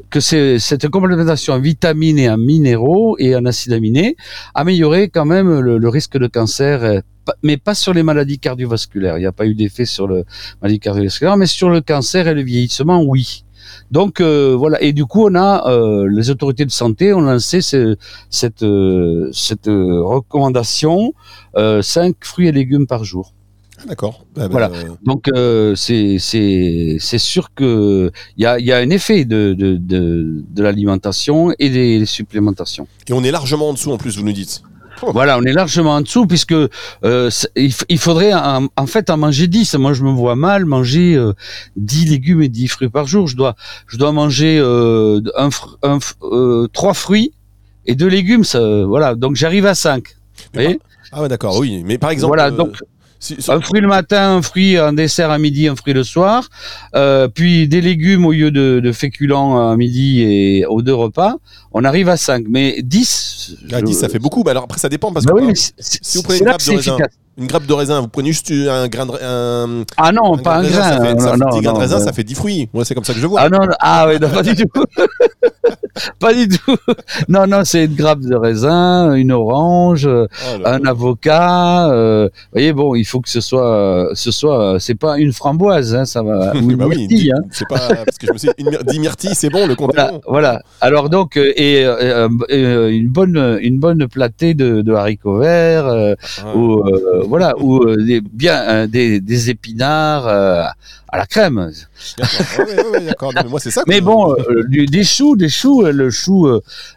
que 0.10 0.20
cette 0.20 0.88
complémentation 0.90 1.54
en 1.54 1.60
vitamines 1.60 2.18
et 2.18 2.30
en 2.30 2.38
minéraux 2.38 3.16
et 3.20 3.36
en 3.36 3.46
acides 3.46 3.74
aminés 3.74 4.16
améliorait 4.56 5.10
quand 5.10 5.26
même 5.26 5.60
le, 5.60 5.90
risque 5.90 6.18
de 6.18 6.28
cancer 6.28 7.02
mais 7.44 7.58
pas 7.58 7.76
sur 7.76 7.94
les 7.94 8.04
maladies 8.04 8.40
cardiovasculaires. 8.40 9.18
Il 9.18 9.22
n'y 9.22 9.26
a 9.28 9.32
pas 9.32 9.46
eu 9.46 9.56
d'effet 9.56 9.86
sur 9.86 10.08
le 10.08 10.26
maladie 10.62 10.80
cardiovasculaire, 10.80 11.38
mais 11.38 11.48
sur 11.48 11.70
le 11.70 11.82
cancer 11.82 12.28
et 12.28 12.34
le 12.34 12.44
vieillissement, 12.44 13.04
oui. 13.04 13.45
Donc 13.92 14.20
euh, 14.20 14.56
voilà, 14.58 14.82
et 14.82 14.94
du 14.94 15.06
coup 15.06 15.26
on 15.28 15.36
a 15.36 15.70
euh, 15.70 16.08
les 16.10 16.30
autorités 16.30 16.66
de 16.66 16.72
santé 16.72 17.14
ont 17.14 17.22
lancé 17.22 17.62
cette 17.62 18.64
euh, 18.64 19.30
cette 19.32 19.68
recommandation 19.68 21.14
5 21.56 22.16
fruits 22.22 22.48
et 22.48 22.52
légumes 22.52 22.88
par 22.88 23.04
jour. 23.04 23.34
Ah, 23.78 23.84
d'accord. 23.88 24.26
Ah, 24.38 24.48
bah, 24.48 24.48
voilà. 24.50 24.72
Donc 25.04 25.30
c'est 25.76 26.18
c'est 26.20 26.98
c'est 27.00 27.18
sûr 27.18 27.54
que 27.54 28.12
il 28.38 28.44
y 28.44 28.46
a 28.46 28.60
il 28.60 28.66
y 28.66 28.72
a 28.72 28.78
un 28.78 28.90
effet 28.90 29.26
de 29.26 29.54
de 29.54 29.78
de, 29.78 30.44
de 30.50 30.64
l'alimentation 30.64 31.54
et 31.60 31.70
des 31.70 32.06
supplémentations. 32.06 32.88
Et 33.08 33.14
on 33.14 33.24
est 33.24 33.32
largement 33.32 33.70
en 33.70 33.74
dessous 33.74 33.92
en 33.92 33.98
plus, 33.98 34.18
vous 34.18 34.26
nous 34.26 34.34
dites. 34.34 34.64
Voilà, 35.12 35.38
on 35.38 35.44
est 35.44 35.54
largement 35.54 35.96
en 35.96 36.02
dessous 36.02 36.26
puisque 36.26 36.54
euh, 36.54 37.30
il, 37.56 38.00
faudrait 38.00 38.34
en, 38.34 38.88
fait 38.88 39.10
en 39.10 39.18
manger 39.18 39.48
10. 39.48 39.76
Moi, 39.76 39.94
je 39.94 40.04
me 40.04 40.12
vois 40.12 40.36
mal 40.36 40.66
manger 40.66 41.16
euh, 41.16 41.34
10 41.78 42.10
légumes 42.10 42.42
et 42.42 42.50
10 42.50 42.68
fruits 42.68 42.90
par 42.90 43.08
jour. 43.08 43.28
Je 43.28 43.36
dois, 43.36 43.56
je 43.88 43.98
dois 43.98 44.12
manger 44.12 44.60
euh, 44.60 45.22
un, 45.38 45.50
un, 45.84 46.00
euh, 46.24 46.68
trois 46.74 46.94
fruits 46.94 47.34
et 47.86 47.96
deux 47.96 48.08
légumes. 48.08 48.44
Ça, 48.44 48.86
voilà, 48.86 49.16
donc 49.16 49.36
j'arrive 49.36 49.66
à 49.66 49.76
5. 49.76 50.04
ah 51.12 51.22
ouais, 51.22 51.28
d'accord, 51.28 51.58
oui. 51.58 51.84
Mais 51.86 51.98
par 51.98 52.10
exemple, 52.10 52.30
voilà, 52.30 52.52
donc 52.52 52.78
un 53.48 53.62
fruit 53.62 53.82
le 53.82 53.88
matin, 53.88 54.38
un 54.38 54.42
fruit, 54.42 54.78
un 54.78 54.94
dessert 54.94 55.32
à 55.32 55.38
midi, 55.38 55.68
un 55.68 55.76
fruit 55.76 55.94
le 55.94 56.04
soir, 56.04 56.50
euh, 56.96 57.28
puis 57.28 57.68
des 57.68 57.82
légumes 57.82 58.26
au 58.26 58.32
lieu 58.32 58.52
de, 58.52 58.80
de, 58.84 58.92
féculents 58.92 59.72
à 59.72 59.76
midi 59.76 60.22
et 60.22 60.66
aux 60.66 60.82
deux 60.82 60.94
repas, 60.94 61.36
on 61.72 61.84
arrive 61.84 62.10
à 62.10 62.18
5. 62.18 62.46
Mais 62.48 62.82
10... 62.82 63.58
Ah, 63.72 63.82
10, 63.82 63.94
ça 63.94 64.10
fait 64.10 64.20
beaucoup. 64.20 64.44
Mais 64.44 64.52
alors 64.52 64.64
après, 64.64 64.80
ça 64.80 64.90
dépend 64.90 65.12
parce 65.12 65.26
bah 65.26 65.34
que 65.36 65.42
oui, 65.42 65.54
si 65.56 66.18
vous 66.18 66.24
prenez 66.24 66.40
une 66.40 66.46
grappe 66.46 66.64
de 66.66 66.72
raisin, 66.72 66.98
une 67.38 67.48
grappe 67.48 67.66
de 67.66 67.74
raisin, 67.74 68.02
vous 68.02 68.08
prenez 68.08 68.32
juste 68.32 68.52
un 68.52 68.88
grain 68.88 69.06
de 69.06 69.12
un, 69.22 69.84
Ah 69.98 70.12
non, 70.14 70.38
pas 70.38 70.58
un 70.58 70.64
grain. 70.64 70.72
ça 70.72 71.02
fait, 71.02 71.16
non, 71.16 71.38
non, 71.38 71.50
10 71.50 71.62
grains 71.62 71.74
de 71.74 71.80
raisin, 71.80 72.00
ça 72.00 72.14
fait 72.14 72.24
10 72.24 72.36
fruits. 72.36 72.70
Moi, 72.74 72.86
c'est 72.86 72.96
comme 72.96 73.04
ça 73.04 73.14
que 73.14 73.20
je 73.20 73.28
vois. 73.28 73.42
Ah 73.42 73.50
non, 73.50 73.60
ah 73.80 74.08
oui, 74.08 74.20
pas 74.20 74.42
du 74.42 74.56
tout. 74.56 74.70
pas 76.20 76.34
du 76.34 76.48
tout. 76.48 76.78
Non, 77.30 77.48
non, 77.48 77.64
c'est 77.64 77.86
une 77.86 77.96
grappe 77.96 78.22
de 78.22 78.36
raisin, 78.36 79.14
une 79.14 79.32
orange, 79.32 80.08
oh 80.08 80.62
un 80.66 80.86
avocat. 80.86 81.90
Euh, 81.90 82.26
vous 82.26 82.50
voyez, 82.54 82.74
bon, 82.74 82.96
il 82.96 83.06
faut 83.06 83.22
que 83.22 83.30
ce 83.30 83.42
soit, 83.42 84.10
ce 84.14 84.32
soit, 84.32 84.78
c'est 84.80 84.96
pas 84.96 85.18
une 85.18 85.34
framboise, 85.34 85.96
hein, 85.96 86.06
ça 86.06 86.22
va. 86.24 86.54
Ou 86.56 86.72
une 86.72 86.78
bah 86.78 86.88
myrtille, 86.88 87.32
hein. 87.32 87.42
C'est 87.52 87.68
pas 87.68 87.80
parce 87.80 88.18
que 88.18 88.28
je 88.28 88.34
me 88.34 88.38
suis, 88.38 88.50
une, 88.58 88.78
10 88.86 89.00
myrtilles, 89.00 89.36
c'est 89.36 89.50
bon, 89.50 89.68
le 89.68 89.76
compte 89.76 89.94
voilà, 89.94 90.20
voilà, 90.28 90.62
Alors 90.82 91.10
donc, 91.10 91.38
euh, 91.38 91.54
et 91.56 91.86
euh, 91.86 92.28
euh, 92.52 92.90
une 92.90 93.08
bonne, 93.08 93.60
une 93.62 93.80
bonne 93.80 94.08
platée 94.08 94.54
de, 94.54 94.82
de 94.82 94.94
haricots 94.94 95.40
verts, 95.40 95.88
euh, 95.88 96.16
ah. 96.44 96.56
ou 96.56 96.84
voilà, 97.28 97.54
ou 97.60 97.84
euh, 97.84 97.98
des, 97.98 98.22
bien 98.22 98.62
euh, 98.62 98.88
des, 98.88 99.20
des, 99.20 99.50
épinards 99.50 100.28
euh, 100.28 100.64
à 101.16 101.18
la 101.20 101.26
crème. 101.26 101.72
D'accord, 103.06 103.32
mais 103.36 103.50
moi 103.50 103.60
c'est 103.60 103.72
ça. 103.72 103.84
Mais 103.88 104.02
bon, 104.02 104.36
des 104.70 105.04
choux, 105.04 105.36
des 105.36 105.50
choux, 105.50 105.84
le 105.84 106.10
chou, 106.10 106.48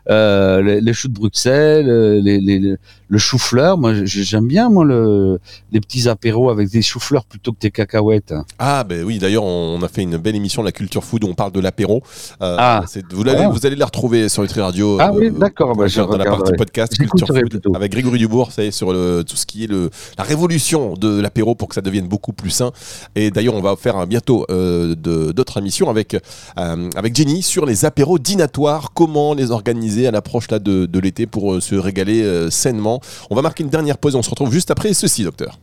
les, 0.08 0.80
les, 0.80 0.92
choux 0.92 1.08
de 1.08 1.14
Bruxelles, 1.14 2.20
les, 2.22 2.40
les, 2.40 2.76
le 3.08 3.18
chou-fleur, 3.18 3.78
moi 3.78 3.92
j'aime 4.04 4.46
bien 4.46 4.68
moi 4.68 4.84
le, 4.84 5.38
les 5.72 5.80
petits 5.80 6.08
apéros 6.08 6.50
avec 6.50 6.68
des 6.68 6.82
choux-fleurs 6.82 7.24
plutôt 7.24 7.52
que 7.52 7.58
des 7.60 7.70
cacahuètes. 7.70 8.34
Ah 8.58 8.84
ben 8.84 9.02
oui, 9.02 9.18
d'ailleurs 9.18 9.44
on 9.44 9.80
a 9.82 9.88
fait 9.88 10.02
une 10.02 10.18
belle 10.18 10.36
émission 10.36 10.62
de 10.62 10.66
la 10.66 10.72
culture 10.72 11.02
food 11.02 11.24
où 11.24 11.28
on 11.28 11.34
parle 11.34 11.52
de 11.52 11.60
l'apéro. 11.60 12.02
Euh, 12.42 12.56
ah. 12.58 12.84
vous, 13.10 13.26
allez, 13.26 13.46
vous 13.46 13.66
allez 13.66 13.76
la 13.76 13.86
retrouver 13.86 14.28
sur 14.28 14.42
Nutri 14.42 14.60
Radio. 14.60 14.98
Ah 15.00 15.12
oui, 15.12 15.30
d'accord. 15.30 15.74
Bah, 15.74 15.86
dans 15.88 16.16
la 16.16 16.24
partie 16.24 16.52
podcast 16.52 16.96
culture 16.96 17.28
food 17.28 17.62
avec 17.74 17.92
Grégory 17.92 18.18
Dubourg, 18.18 18.52
ça 18.52 18.62
y 18.62 18.66
est, 18.66 18.70
sur 18.70 18.92
le, 18.92 19.24
tout 19.26 19.36
ce 19.36 19.46
qui 19.46 19.64
est 19.64 19.68
le, 19.68 19.90
la 20.18 20.24
révolution 20.24 20.94
de 20.94 21.20
l'apéro 21.20 21.54
pour 21.54 21.68
que 21.68 21.74
ça 21.74 21.80
devienne 21.80 22.08
beaucoup 22.08 22.32
plus 22.32 22.50
sain. 22.50 22.72
Et 23.14 23.30
d'ailleurs 23.30 23.54
on 23.54 23.62
va 23.62 23.74
faire 23.76 23.96
bientôt 24.08 24.44
euh, 24.50 24.94
d'autres 24.96 25.58
émissions 25.58 25.88
avec 25.88 26.14
euh, 26.14 26.90
avec 26.96 27.14
Jenny 27.14 27.42
sur 27.42 27.66
les 27.66 27.84
apéros 27.84 28.18
dinatoires, 28.18 28.92
comment 28.94 29.34
les 29.34 29.50
organiser 29.50 30.06
à 30.06 30.10
l'approche 30.10 30.48
de, 30.48 30.86
de 30.86 30.98
l'été 30.98 31.26
pour 31.26 31.54
euh, 31.54 31.60
se 31.60 31.74
régaler 31.74 32.48
sainement? 32.50 33.00
On 33.30 33.36
va 33.36 33.42
marquer 33.42 33.62
une 33.62 33.70
dernière 33.70 33.98
pause 33.98 34.14
et 34.14 34.16
on 34.16 34.22
se 34.22 34.30
retrouve 34.30 34.52
juste 34.52 34.70
après 34.70 34.94
ceci, 34.94 35.24
docteur. 35.24 35.58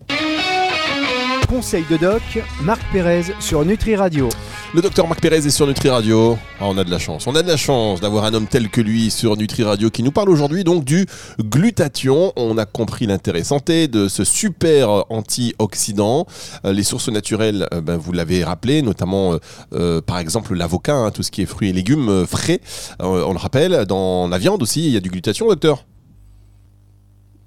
Conseil 1.48 1.86
de 1.90 1.98
doc, 1.98 2.22
Marc 2.64 2.82
Pérez 2.92 3.24
sur 3.40 3.64
Nutri 3.66 3.96
Radio. 3.96 4.30
Le 4.74 4.82
docteur 4.82 5.08
Marc 5.08 5.22
Pérez 5.22 5.38
est 5.38 5.50
sur 5.50 5.68
Nutri 5.68 5.90
Radio. 5.90 6.38
Ah, 6.60 6.66
on 6.66 6.78
a 6.78 6.84
de 6.84 6.90
la 6.90 6.98
chance. 6.98 7.28
On 7.28 7.36
a 7.36 7.44
de 7.44 7.48
la 7.48 7.58
chance 7.58 8.02
d'avoir 8.02 8.26
un 8.26 8.34
homme 8.34 8.48
tel 8.48 8.70
que 8.70 8.82
lui 8.82 9.12
sur 9.12 9.38
Nutri 9.38 9.64
Radio 9.64 9.90
qui 9.90 10.02
nous 10.02 10.12
parle 10.12 10.30
aujourd'hui 10.30 10.64
donc 10.64 10.84
du 10.84 11.06
glutathion. 11.40 12.34
On 12.36 12.58
a 12.58 12.66
compris 12.66 13.06
l'intérêt 13.06 13.44
santé 13.44 13.88
de 13.88 14.08
ce 14.08 14.24
super 14.24 15.06
antioxydant. 15.10 16.26
Euh, 16.66 16.74
les 16.74 16.84
sources 16.84 17.10
naturelles, 17.10 17.68
euh, 17.74 17.82
ben, 17.82 17.98
vous 17.98 18.12
l'avez 18.12 18.44
rappelé, 18.44 18.82
notamment 18.82 19.38
euh, 19.74 20.02
par 20.02 20.18
exemple 20.18 20.56
l'avocat, 20.56 20.96
hein, 20.96 21.12
tout 21.12 21.24
ce 21.24 21.32
qui 21.32 21.42
est 21.42 21.46
fruits 21.46 21.70
et 21.70 21.74
légumes 21.74 22.26
frais. 22.26 22.60
on 23.00 23.32
le 23.32 23.40
rappelle, 23.40 23.86
dans 23.86 24.28
la 24.28 24.38
viande 24.38 24.64
aussi, 24.64 24.88
il 24.88 24.94
y 24.94 24.98
a 24.98 25.02
du 25.02 25.10
glutathion, 25.10 25.48
docteur 25.48 25.86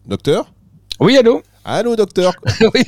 Docteur? 0.06 0.52
Oui, 1.00 1.16
allô? 1.16 1.42
Allô, 1.70 1.96
docteur 1.96 2.32
Oui, 2.62 2.82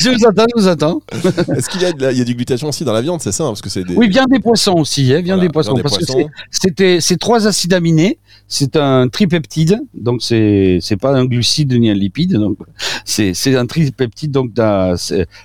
je, 0.00 0.10
vous 0.10 0.26
attends, 0.26 0.46
je 0.56 0.60
vous 0.62 0.66
attends. 0.66 1.00
Est-ce 1.56 1.70
qu'il 1.70 1.80
y, 1.80 1.84
a 1.84 1.90
il 2.10 2.18
y 2.18 2.20
a 2.20 2.24
du 2.24 2.34
glutathion 2.34 2.70
aussi 2.70 2.84
dans 2.84 2.92
la 2.92 3.02
viande, 3.02 3.20
c'est 3.20 3.30
ça 3.30 3.44
parce 3.44 3.62
que 3.62 3.68
c'est 3.68 3.88
Oui, 3.90 4.08
bien 4.08 4.24
des 4.28 4.40
poissons 4.40 4.72
aussi, 4.72 5.14
hein, 5.14 5.22
bien 5.22 5.38
des 5.38 5.48
poissons. 5.48 5.76
parce 5.80 5.96
que 5.96 6.04
c'était 6.50 7.00
c'est 7.00 7.18
trois 7.18 7.46
acides 7.46 7.72
aminés, 7.72 8.18
c'est 8.48 8.74
un 8.74 9.06
tripeptide, 9.06 9.78
donc 9.94 10.22
c'est 10.22 10.80
pas 11.00 11.12
un 11.12 11.24
glucide 11.24 11.72
ni 11.72 11.88
un 11.88 11.94
lipide, 11.94 12.32
donc 12.32 12.58
c'est 13.04 13.54
un 13.54 13.66
tripeptide, 13.66 14.32
donc 14.32 14.50
la, 14.56 14.96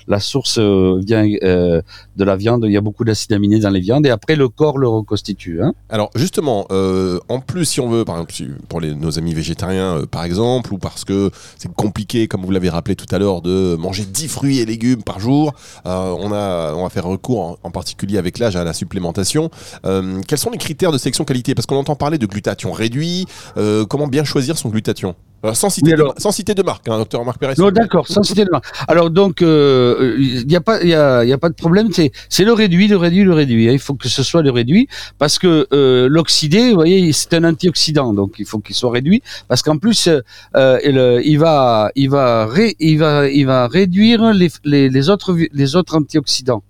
la 0.07 0.19
source 0.19 0.57
euh, 0.57 0.99
vient 1.05 1.27
euh, 1.43 1.83
de 2.15 2.23
la 2.23 2.35
viande. 2.35 2.65
Il 2.65 2.71
y 2.71 2.77
a 2.77 2.81
beaucoup 2.81 3.03
d'acides 3.03 3.33
aminés 3.33 3.59
dans 3.59 3.69
les 3.69 3.79
viandes 3.79 4.05
et 4.05 4.09
après 4.09 4.35
le 4.35 4.49
corps 4.49 4.77
le 4.77 4.87
reconstitue. 4.87 5.61
Hein. 5.61 5.73
Alors 5.89 6.09
justement, 6.15 6.67
euh, 6.71 7.19
en 7.29 7.39
plus, 7.39 7.65
si 7.65 7.79
on 7.79 7.89
veut, 7.89 8.05
par 8.05 8.15
exemple, 8.15 8.33
pour 8.69 8.81
nos 8.81 9.17
amis 9.17 9.33
végétariens, 9.33 10.01
par 10.09 10.23
exemple, 10.23 10.73
ou 10.73 10.77
parce 10.77 11.05
que 11.05 11.31
c'est 11.57 11.71
compliqué 11.73 12.27
comme 12.27 12.41
vous 12.41 12.51
l'avez 12.51 12.69
rappelé 12.69 12.95
tout 12.95 13.13
à 13.13 13.19
l'heure, 13.19 13.41
de 13.41 13.75
manger 13.75 14.05
10 14.05 14.27
fruits 14.27 14.59
et 14.59 14.65
légumes 14.65 15.03
par 15.03 15.19
jour. 15.19 15.53
Euh, 15.85 16.15
on, 16.19 16.31
a, 16.31 16.73
on 16.73 16.83
va 16.83 16.89
faire 16.89 17.05
recours 17.05 17.57
en, 17.63 17.71
particulier 17.71 18.17
avec 18.17 18.39
l'âge 18.39 18.55
à 18.55 18.63
la 18.63 18.73
supplémentation. 18.73 19.49
Euh, 19.85 20.21
quels 20.27 20.37
sont 20.37 20.51
les 20.51 20.57
critères 20.57 20.91
de 20.91 20.97
sélection 20.97 21.25
qualité? 21.25 21.55
Parce 21.55 21.65
qu'on 21.65 21.75
entend 21.75 21.95
parler 21.95 22.17
de 22.17 22.25
glutathion 22.25 22.71
réduit. 22.71 23.25
Euh, 23.57 23.85
comment 23.85 24.07
bien 24.07 24.23
choisir 24.23 24.57
son 24.57 24.69
glutathion 24.69 25.15
sans, 25.51 25.69
citer 25.69 25.91
de, 25.93 26.05
sans 26.17 26.31
citer 26.31 26.53
de 26.53 26.63
marque, 26.63 26.87
hein, 26.87 26.97
docteur 26.97 27.25
Marc 27.25 27.37
Pérez. 27.37 27.55
Non, 27.57 27.69
d'accord, 27.69 28.07
sans 28.07 28.23
citer 28.23 28.45
de 28.45 28.49
marque. 28.49 28.65
Alors 28.87 29.09
donc, 29.09 29.41
il 29.41 29.47
euh, 29.47 30.43
n'y 30.47 30.55
a 30.55 30.61
pas, 30.61 30.81
il 30.81 30.89
y 30.89 30.93
a, 30.93 31.25
y 31.25 31.33
a, 31.33 31.37
pas 31.37 31.49
de 31.49 31.53
problème. 31.55 31.89
C'est, 31.91 32.11
c'est 32.29 32.45
le 32.45 32.53
réduit, 32.53 32.87
le 32.87 32.95
réduit, 32.95 33.23
le 33.23 33.33
réduit. 33.33 33.65
Il 33.65 33.79
faut 33.79 33.95
que 33.95 34.07
ce 34.07 34.23
soit 34.23 34.41
le 34.41 34.51
réduit 34.51 34.87
parce 35.19 35.39
que 35.39 35.67
euh, 35.73 36.07
l'oxydé, 36.09 36.69
vous 36.69 36.75
voyez, 36.75 37.11
c'est 37.11 37.33
un 37.33 37.43
antioxydant, 37.43 38.13
donc 38.13 38.35
il 38.39 38.45
faut 38.45 38.59
qu'il 38.59 38.75
soit 38.75 38.91
réduit 38.91 39.21
parce 39.49 39.61
qu'en 39.61 39.77
plus, 39.77 40.07
euh, 40.55 40.79
il, 40.83 41.21
il, 41.25 41.37
va, 41.37 41.91
il 41.95 42.09
va, 42.09 42.45
ré, 42.45 42.75
il 42.79 42.99
va, 42.99 43.27
il 43.27 43.45
va 43.45 43.67
réduire 43.67 44.31
les, 44.33 44.49
les, 44.63 44.89
les 44.89 45.09
autres, 45.09 45.35
les 45.51 45.75
autres 45.75 45.97
antioxydants. 45.97 46.63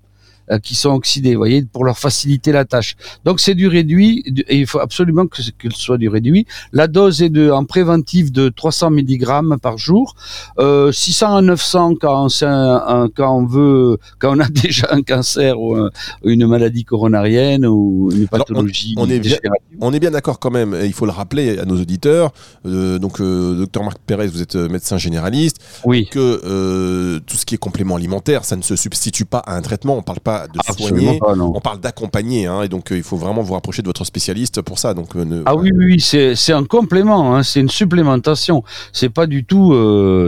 Euh, 0.54 0.60
qui 0.60 0.76
sont 0.76 0.92
oxydés, 0.92 1.34
vous 1.34 1.40
voyez, 1.40 1.64
pour 1.64 1.86
leur 1.86 1.98
faciliter 1.98 2.52
la 2.52 2.66
tâche. 2.66 2.96
Donc 3.26 3.40
c'est 3.40 3.56
du 3.56 3.68
réduit, 3.68 4.24
et 4.48 4.60
il 4.60 4.68
faut 4.68 4.80
absolument 4.80 5.28
que, 5.28 5.42
ce 5.42 5.52
soit 5.72 5.98
du 5.98 6.10
réduit. 6.10 6.46
La 6.72 6.88
dose 6.88 7.22
est 7.22 7.30
de, 7.30 7.50
en 7.50 7.66
préventif 7.66 8.32
de 8.32 8.50
300 8.50 8.92
mg 8.92 9.58
par 9.62 9.78
jour, 9.78 10.16
euh, 10.60 10.92
600 10.92 11.36
à 11.38 11.42
900 11.42 11.96
quand, 12.00 12.30
c'est 12.30 12.46
un, 12.46 13.10
quand 13.16 13.38
on 13.38 13.46
veut, 13.46 13.98
quand 14.20 14.36
on 14.38 14.40
a 14.40 14.50
déjà 14.64 14.88
un 14.92 15.02
cancer 15.02 15.60
ou 15.60 15.78
une 16.24 16.48
maladie 16.48 16.84
coronarienne 16.84 17.66
ou 17.66 18.10
une 18.14 18.28
pathologie. 18.28 18.96
on, 18.98 19.10
est 19.10 19.20
bien, 19.20 19.38
on 19.82 19.94
est 19.94 20.00
bien 20.00 20.12
d'accord 20.12 20.40
quand 20.40 20.52
même, 20.52 20.78
il 20.84 20.94
faut 20.94 21.06
le 21.06 21.12
rappeler 21.12 21.60
à 21.60 21.66
nos 21.66 21.80
auditeurs. 21.80 22.34
Euh, 22.66 23.00
donc, 23.00 23.20
euh, 23.20 23.56
docteur 23.56 23.84
Marc 23.84 23.98
Pérez, 24.06 24.28
vous 24.28 24.42
êtes 24.42 24.56
euh, 24.56 24.70
médecin 24.70 24.98
généraliste. 24.98 25.58
Oui. 25.86 26.08
Que 26.10 26.42
euh, 26.46 27.20
tout 27.26 27.38
ce 27.38 27.46
qui 27.46 27.56
est 27.56 27.58
complément 27.58 27.96
alimentaire, 27.96 28.46
ça 28.46 28.56
ne 28.56 28.62
se 28.62 28.76
substitue 28.76 29.26
pas 29.26 29.40
à 29.40 29.56
un 29.56 29.62
traitement. 29.62 29.96
On 29.96 29.98
ne 29.98 30.04
parle 30.04 30.20
pas 30.20 30.43
de 30.48 30.74
soigner, 30.78 31.20
on 31.22 31.60
parle 31.60 31.80
d'accompagner. 31.80 32.46
Hein, 32.46 32.64
et 32.64 32.70
donc, 32.70 32.88
il 32.92 33.04
faut 33.04 33.18
vraiment 33.18 33.42
vous 33.42 33.54
rapprocher 33.54 33.82
de 33.82 33.88
votre 33.88 34.06
spécialiste 34.06 34.62
pour 34.62 34.80
ça. 34.80 34.94
Donc, 34.94 35.10
ah 35.46 35.56
oui, 35.56 35.72
oui, 35.76 36.00
c'est 36.00 36.54
un 36.54 36.64
complément, 36.64 37.36
hein, 37.36 37.44
c'est 37.44 37.60
une 37.60 37.70
supplémentation. 37.70 38.64
C'est 38.92 39.10
pas 39.10 39.28
du 39.28 39.46
tout, 39.46 39.76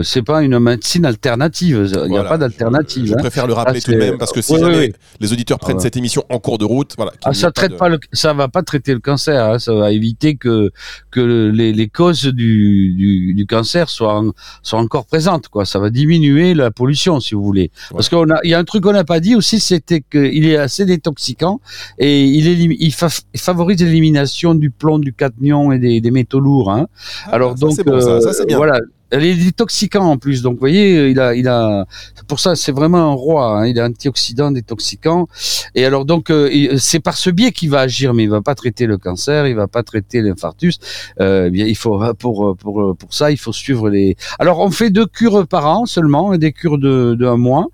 c'est 0.03 0.23
pas 0.23 0.41
une 0.41 0.59
médecine 0.59 1.05
alternative. 1.05 1.89
Il 2.05 2.11
n'y 2.11 2.17
a 2.17 2.23
pas 2.23 2.37
d'alternative. 2.37 3.05
Je, 3.07 3.13
hein. 3.13 3.17
préfère 3.17 3.47
le 3.47 3.53
rappeler 3.53 3.81
tout 3.81 3.91
de 3.91 3.97
même 3.97 4.17
parce 4.17 4.31
que 4.31 4.41
si 4.41 4.57
jamais 4.57 4.93
les 5.19 5.33
auditeurs 5.33 5.59
prennent 5.59 5.77
ah 5.79 5.81
cette 5.81 5.97
émission 5.97 6.23
en 6.29 6.39
cours 6.39 6.57
de 6.57 6.65
route, 6.65 6.93
voilà. 6.97 7.11
Ah, 7.23 7.33
ça 7.33 7.51
traite 7.51 7.77
pas, 7.77 7.89
le, 7.89 7.99
ça 8.13 8.33
va 8.33 8.47
pas 8.47 8.63
traiter 8.63 8.93
le 8.93 8.99
cancer. 8.99 9.43
Hein, 9.43 9.59
ça 9.59 9.73
va 9.73 9.91
éviter 9.91 10.35
que 10.35 10.71
que 11.11 11.51
les, 11.53 11.73
les 11.73 11.87
causes 11.87 12.25
du, 12.25 12.93
du, 12.93 13.33
du 13.33 13.45
cancer 13.45 13.89
soient, 13.89 14.23
soient 14.63 14.79
encore 14.79 15.05
présentes. 15.05 15.47
Quoi. 15.47 15.65
Ça 15.65 15.79
va 15.79 15.89
diminuer 15.89 16.53
la 16.53 16.71
pollution, 16.71 17.19
si 17.19 17.35
vous 17.35 17.43
voulez. 17.43 17.71
Parce 17.91 18.09
qu'il 18.09 18.19
y 18.43 18.53
a 18.53 18.59
un 18.59 18.63
truc 18.63 18.83
qu'on 18.83 18.93
n'a 18.93 19.03
pas 19.03 19.19
dit 19.19 19.35
aussi, 19.35 19.59
c'était 19.59 19.94
qu'il 20.01 20.47
est 20.47 20.57
assez 20.57 20.85
détoxicant 20.85 21.59
et 21.97 22.25
il, 22.25 22.73
il 22.79 22.93
favorise 23.37 23.81
l'élimination 23.81 24.55
du 24.55 24.69
plomb, 24.69 24.99
du 24.99 25.13
cadmium 25.13 25.71
et 25.73 25.79
des, 25.79 26.01
des 26.01 26.11
métaux 26.11 26.39
lourds. 26.39 26.71
Hein. 26.71 26.87
Ah, 27.25 27.35
Alors 27.35 27.55
donc, 27.55 27.83
bon, 27.85 27.99
ça. 27.99 28.33
Ça, 28.33 28.43
euh, 28.43 28.55
voilà, 28.55 28.79
elle 29.11 29.23
est 29.23 29.35
détoxicant 29.35 30.05
en 30.05 30.17
plus, 30.17 30.41
donc 30.41 30.53
vous 30.53 30.59
voyez, 30.59 31.09
il 31.09 31.19
a, 31.19 31.35
il 31.35 31.47
a, 31.47 31.85
pour 32.27 32.39
ça 32.39 32.55
c'est 32.55 32.71
vraiment 32.71 33.11
un 33.11 33.13
roi. 33.13 33.59
Hein, 33.59 33.67
il 33.67 33.77
est 33.77 33.81
antioxydant, 33.81 34.51
détoxicant. 34.51 35.27
Et 35.75 35.85
alors 35.85 36.05
donc 36.05 36.29
euh, 36.29 36.77
c'est 36.77 36.99
par 36.99 37.17
ce 37.17 37.29
biais 37.29 37.51
qu'il 37.51 37.69
va 37.69 37.81
agir, 37.81 38.13
mais 38.13 38.23
il 38.23 38.29
va 38.29 38.41
pas 38.41 38.55
traiter 38.55 38.85
le 38.85 38.97
cancer, 38.97 39.47
il 39.47 39.55
va 39.55 39.67
pas 39.67 39.83
traiter 39.83 40.21
l'infarctus. 40.21 40.79
Euh, 41.19 41.49
bien, 41.49 41.65
il 41.65 41.75
faut 41.75 42.01
pour 42.15 42.55
pour 42.57 42.95
pour 42.97 43.13
ça, 43.13 43.31
il 43.31 43.37
faut 43.37 43.53
suivre 43.53 43.89
les. 43.89 44.15
Alors 44.39 44.59
on 44.59 44.71
fait 44.71 44.89
deux 44.89 45.05
cures 45.05 45.47
par 45.47 45.67
an 45.67 45.85
seulement, 45.85 46.37
des 46.37 46.51
cures 46.51 46.77
de 46.77 47.15
d'un 47.19 47.37
mois 47.37 47.67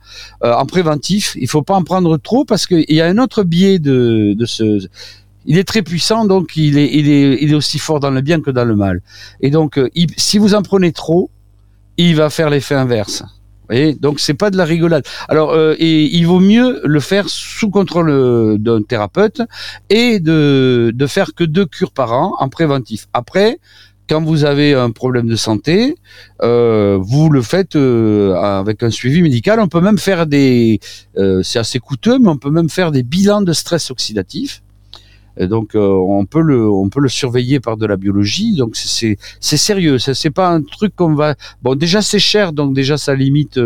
euh, 0.44 0.54
en 0.54 0.66
préventif. 0.66 1.36
Il 1.40 1.48
faut 1.48 1.64
pas 1.64 1.76
en 1.76 1.84
prendre 1.84 2.18
trop 2.18 2.46
parce 2.46 2.68
qu'il 2.68 2.86
y 2.90 3.02
a 3.02 3.08
un 3.08 3.18
autre 3.18 3.44
biais 3.44 3.80
de 3.80 4.34
de 4.38 4.46
ce 4.46 4.88
il 5.46 5.58
est 5.58 5.64
très 5.64 5.82
puissant, 5.82 6.26
donc 6.26 6.56
il 6.56 6.78
est, 6.78 6.90
il 6.94 7.10
est, 7.10 7.38
il 7.42 7.52
est 7.52 7.56
aussi 7.56 7.80
fort 7.80 8.00
dans 8.00 8.12
le 8.12 8.22
bien 8.22 8.42
que 8.42 8.52
dans 8.52 8.66
le 8.66 8.76
mal. 8.76 9.02
Et 9.42 9.50
donc, 9.50 9.78
euh, 9.78 9.90
si 10.18 10.38
vous 10.38 10.54
en 10.54 10.62
prenez 10.62 10.92
trop, 10.92 11.30
il 11.98 12.16
va 12.16 12.30
faire 12.30 12.50
l'effet 12.50 12.76
inverse. 12.76 13.24
Vous 13.24 13.78
voyez? 13.78 13.94
Donc 13.94 14.20
c'est 14.20 14.34
pas 14.34 14.50
de 14.50 14.58
la 14.58 14.66
rigolade. 14.66 15.06
Alors, 15.30 15.52
euh, 15.52 15.76
il 15.80 16.24
vaut 16.26 16.40
mieux 16.40 16.82
le 16.84 17.00
faire 17.00 17.30
sous 17.30 17.70
contrôle 17.70 18.10
euh, 18.10 18.58
d'un 18.58 18.82
thérapeute 18.82 19.42
et 19.90 20.20
de, 20.20 20.92
de 20.94 21.08
faire 21.08 21.34
que 21.34 21.44
deux 21.44 21.66
cures 21.66 21.92
par 21.92 22.12
an 22.14 22.36
en 22.40 22.50
préventif. 22.50 23.08
Après, 23.14 23.60
quand 24.10 24.24
vous 24.24 24.44
avez 24.44 24.74
un 24.74 24.92
problème 24.92 25.28
de 25.28 25.38
santé, 25.38 25.96
euh, 26.42 26.98
vous 27.02 27.30
le 27.30 27.42
faites 27.42 27.78
euh, 27.78 28.34
avec 28.36 28.84
un 28.84 28.90
suivi 28.90 29.22
médical. 29.22 29.58
On 29.62 29.70
peut 29.70 29.80
même 29.80 30.00
faire 30.00 30.28
des, 30.28 30.82
euh, 31.18 31.42
c'est 31.44 31.60
assez 31.60 31.80
coûteux, 31.80 32.20
mais 32.20 32.28
on 32.28 32.38
peut 32.38 32.52
même 32.52 32.70
faire 32.70 32.92
des 32.92 33.04
bilans 33.04 33.42
de 33.42 33.54
stress 33.54 33.90
oxydatif 33.90 34.64
donc 35.40 35.76
euh, 35.76 35.80
on 35.80 36.26
peut 36.26 36.42
le 36.42 36.70
on 36.70 36.90
peut 36.90 37.00
le 37.00 37.10
surveiller 37.10 37.60
par 37.60 37.78
de 37.78 37.86
la 37.86 37.98
biologie. 37.98 38.56
Donc 38.56 38.76
c'est 38.76 39.18
c'est 39.40 39.58
sérieux. 39.58 39.98
C'est 40.00 40.32
pas 40.32 40.50
un 40.50 40.62
truc 40.62 40.96
qu'on 40.96 41.14
va. 41.16 41.36
Bon 41.62 41.76
déjà 41.76 42.02
c'est 42.02 42.20
cher, 42.20 42.54
donc 42.54 42.74
déjà 42.74 42.98
ça 42.98 43.16
limite 43.16 43.60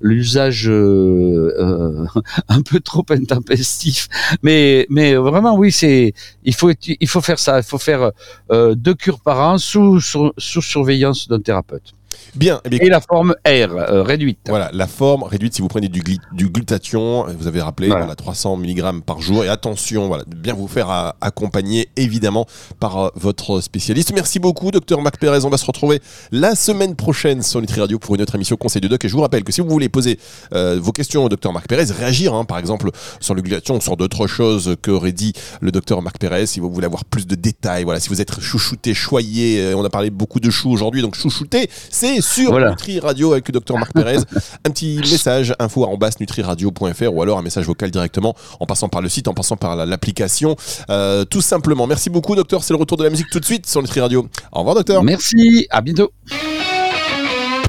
l'usage 0.00 0.68
euh, 0.68 1.52
euh, 1.58 2.06
un 2.48 2.62
peu 2.62 2.80
trop 2.80 3.04
intempestif. 3.10 4.08
Mais 4.42 4.86
mais 4.90 5.14
vraiment 5.14 5.56
oui 5.56 5.72
c'est 5.72 6.14
il 6.44 6.54
faut 6.54 6.70
il 6.82 7.08
faut 7.08 7.20
faire 7.20 7.38
ça. 7.38 7.58
Il 7.58 7.64
faut 7.64 7.78
faire 7.78 8.12
deux 8.50 8.94
cures 8.94 9.20
par 9.20 9.40
an 9.40 9.58
sous, 9.58 10.00
sous 10.00 10.62
surveillance 10.62 11.28
d'un 11.28 11.40
thérapeute. 11.40 11.94
Bien, 12.38 12.60
eh 12.70 12.84
Et 12.84 12.88
la 12.88 13.00
forme 13.00 13.34
R, 13.44 13.48
euh, 13.48 14.02
réduite. 14.04 14.38
Voilà, 14.48 14.70
la 14.72 14.86
forme 14.86 15.24
réduite 15.24 15.56
si 15.56 15.60
vous 15.60 15.66
prenez 15.66 15.88
du, 15.88 16.00
du 16.32 16.48
glutathion, 16.48 17.26
vous 17.36 17.48
avez 17.48 17.60
rappelé, 17.60 17.88
voilà. 17.88 18.14
300 18.14 18.58
mg 18.58 19.00
par 19.04 19.20
jour. 19.20 19.44
Et 19.44 19.48
attention, 19.48 20.06
voilà, 20.06 20.22
bien 20.28 20.54
vous 20.54 20.68
faire 20.68 21.14
accompagner 21.20 21.88
évidemment 21.96 22.46
par 22.78 22.98
euh, 22.98 23.08
votre 23.16 23.60
spécialiste. 23.60 24.12
Merci 24.14 24.38
beaucoup, 24.38 24.70
docteur 24.70 25.02
Mac 25.02 25.18
Pérez. 25.18 25.44
On 25.44 25.50
va 25.50 25.56
se 25.56 25.66
retrouver 25.66 26.00
la 26.30 26.54
semaine 26.54 26.94
prochaine 26.94 27.42
sur 27.42 27.60
Nutri 27.60 27.80
Radio 27.80 27.98
pour 27.98 28.14
une 28.14 28.22
autre 28.22 28.36
émission 28.36 28.54
Conseil 28.54 28.82
de 28.82 28.86
Doc. 28.86 29.04
Et 29.04 29.08
je 29.08 29.14
vous 29.14 29.22
rappelle 29.22 29.42
que 29.42 29.50
si 29.50 29.60
vous 29.60 29.68
voulez 29.68 29.88
poser 29.88 30.20
euh, 30.54 30.78
vos 30.80 30.92
questions 30.92 31.24
au 31.24 31.28
docteur 31.28 31.52
Marc 31.52 31.66
Pérez, 31.66 31.86
réagir, 31.90 32.34
hein, 32.34 32.44
par 32.44 32.58
exemple, 32.60 32.90
sur 33.18 33.34
le 33.34 33.42
glutathion, 33.42 33.80
sur 33.80 33.96
d'autres 33.96 34.28
choses 34.28 34.76
qu'aurait 34.80 35.10
dit 35.10 35.32
le 35.60 35.72
docteur 35.72 36.02
Marc 36.02 36.18
Pérez, 36.18 36.46
si 36.46 36.60
vous 36.60 36.70
voulez 36.70 36.86
avoir 36.86 37.04
plus 37.04 37.26
de 37.26 37.34
détails, 37.34 37.82
voilà, 37.82 37.98
si 37.98 38.08
vous 38.10 38.20
êtes 38.20 38.40
chouchouté, 38.40 38.94
choyé, 38.94 39.74
on 39.74 39.84
a 39.84 39.90
parlé 39.90 40.10
beaucoup 40.10 40.38
de 40.38 40.50
chou 40.50 40.70
aujourd'hui, 40.70 41.02
donc 41.02 41.16
chouchouté, 41.16 41.68
c'est 41.90 42.27
sur 42.34 42.58
Nutri 42.58 43.00
Radio 43.00 43.32
avec 43.32 43.48
le 43.48 43.52
docteur 43.52 43.78
Marc 43.78 43.92
Pérez. 43.92 44.18
un 44.66 44.70
petit 44.70 44.98
message 44.98 45.54
info 45.58 45.88
nutriradio.fr 46.20 47.14
ou 47.14 47.22
alors 47.22 47.38
un 47.38 47.42
message 47.42 47.66
vocal 47.66 47.90
directement 47.90 48.34
en 48.60 48.66
passant 48.66 48.88
par 48.88 49.02
le 49.02 49.08
site, 49.08 49.28
en 49.28 49.34
passant 49.34 49.56
par 49.56 49.76
l'application. 49.76 50.56
Euh, 50.90 51.24
tout 51.24 51.40
simplement. 51.40 51.86
Merci 51.86 52.10
beaucoup, 52.10 52.34
docteur. 52.34 52.62
C'est 52.62 52.74
le 52.74 52.78
retour 52.78 52.96
de 52.96 53.04
la 53.04 53.10
musique 53.10 53.30
tout 53.30 53.40
de 53.40 53.44
suite 53.44 53.66
sur 53.66 53.82
Nutri 53.82 54.00
Radio. 54.00 54.28
Au 54.52 54.60
revoir, 54.60 54.74
docteur. 54.74 55.02
Merci. 55.02 55.66
À 55.70 55.80
bientôt. 55.80 56.12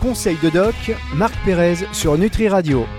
Conseil 0.01 0.37
de 0.41 0.49
doc, 0.49 0.75
Marc 1.13 1.33
Pérez 1.43 1.75
sur 1.91 2.17
Nutri 2.17 2.47
Radio. 2.47 2.85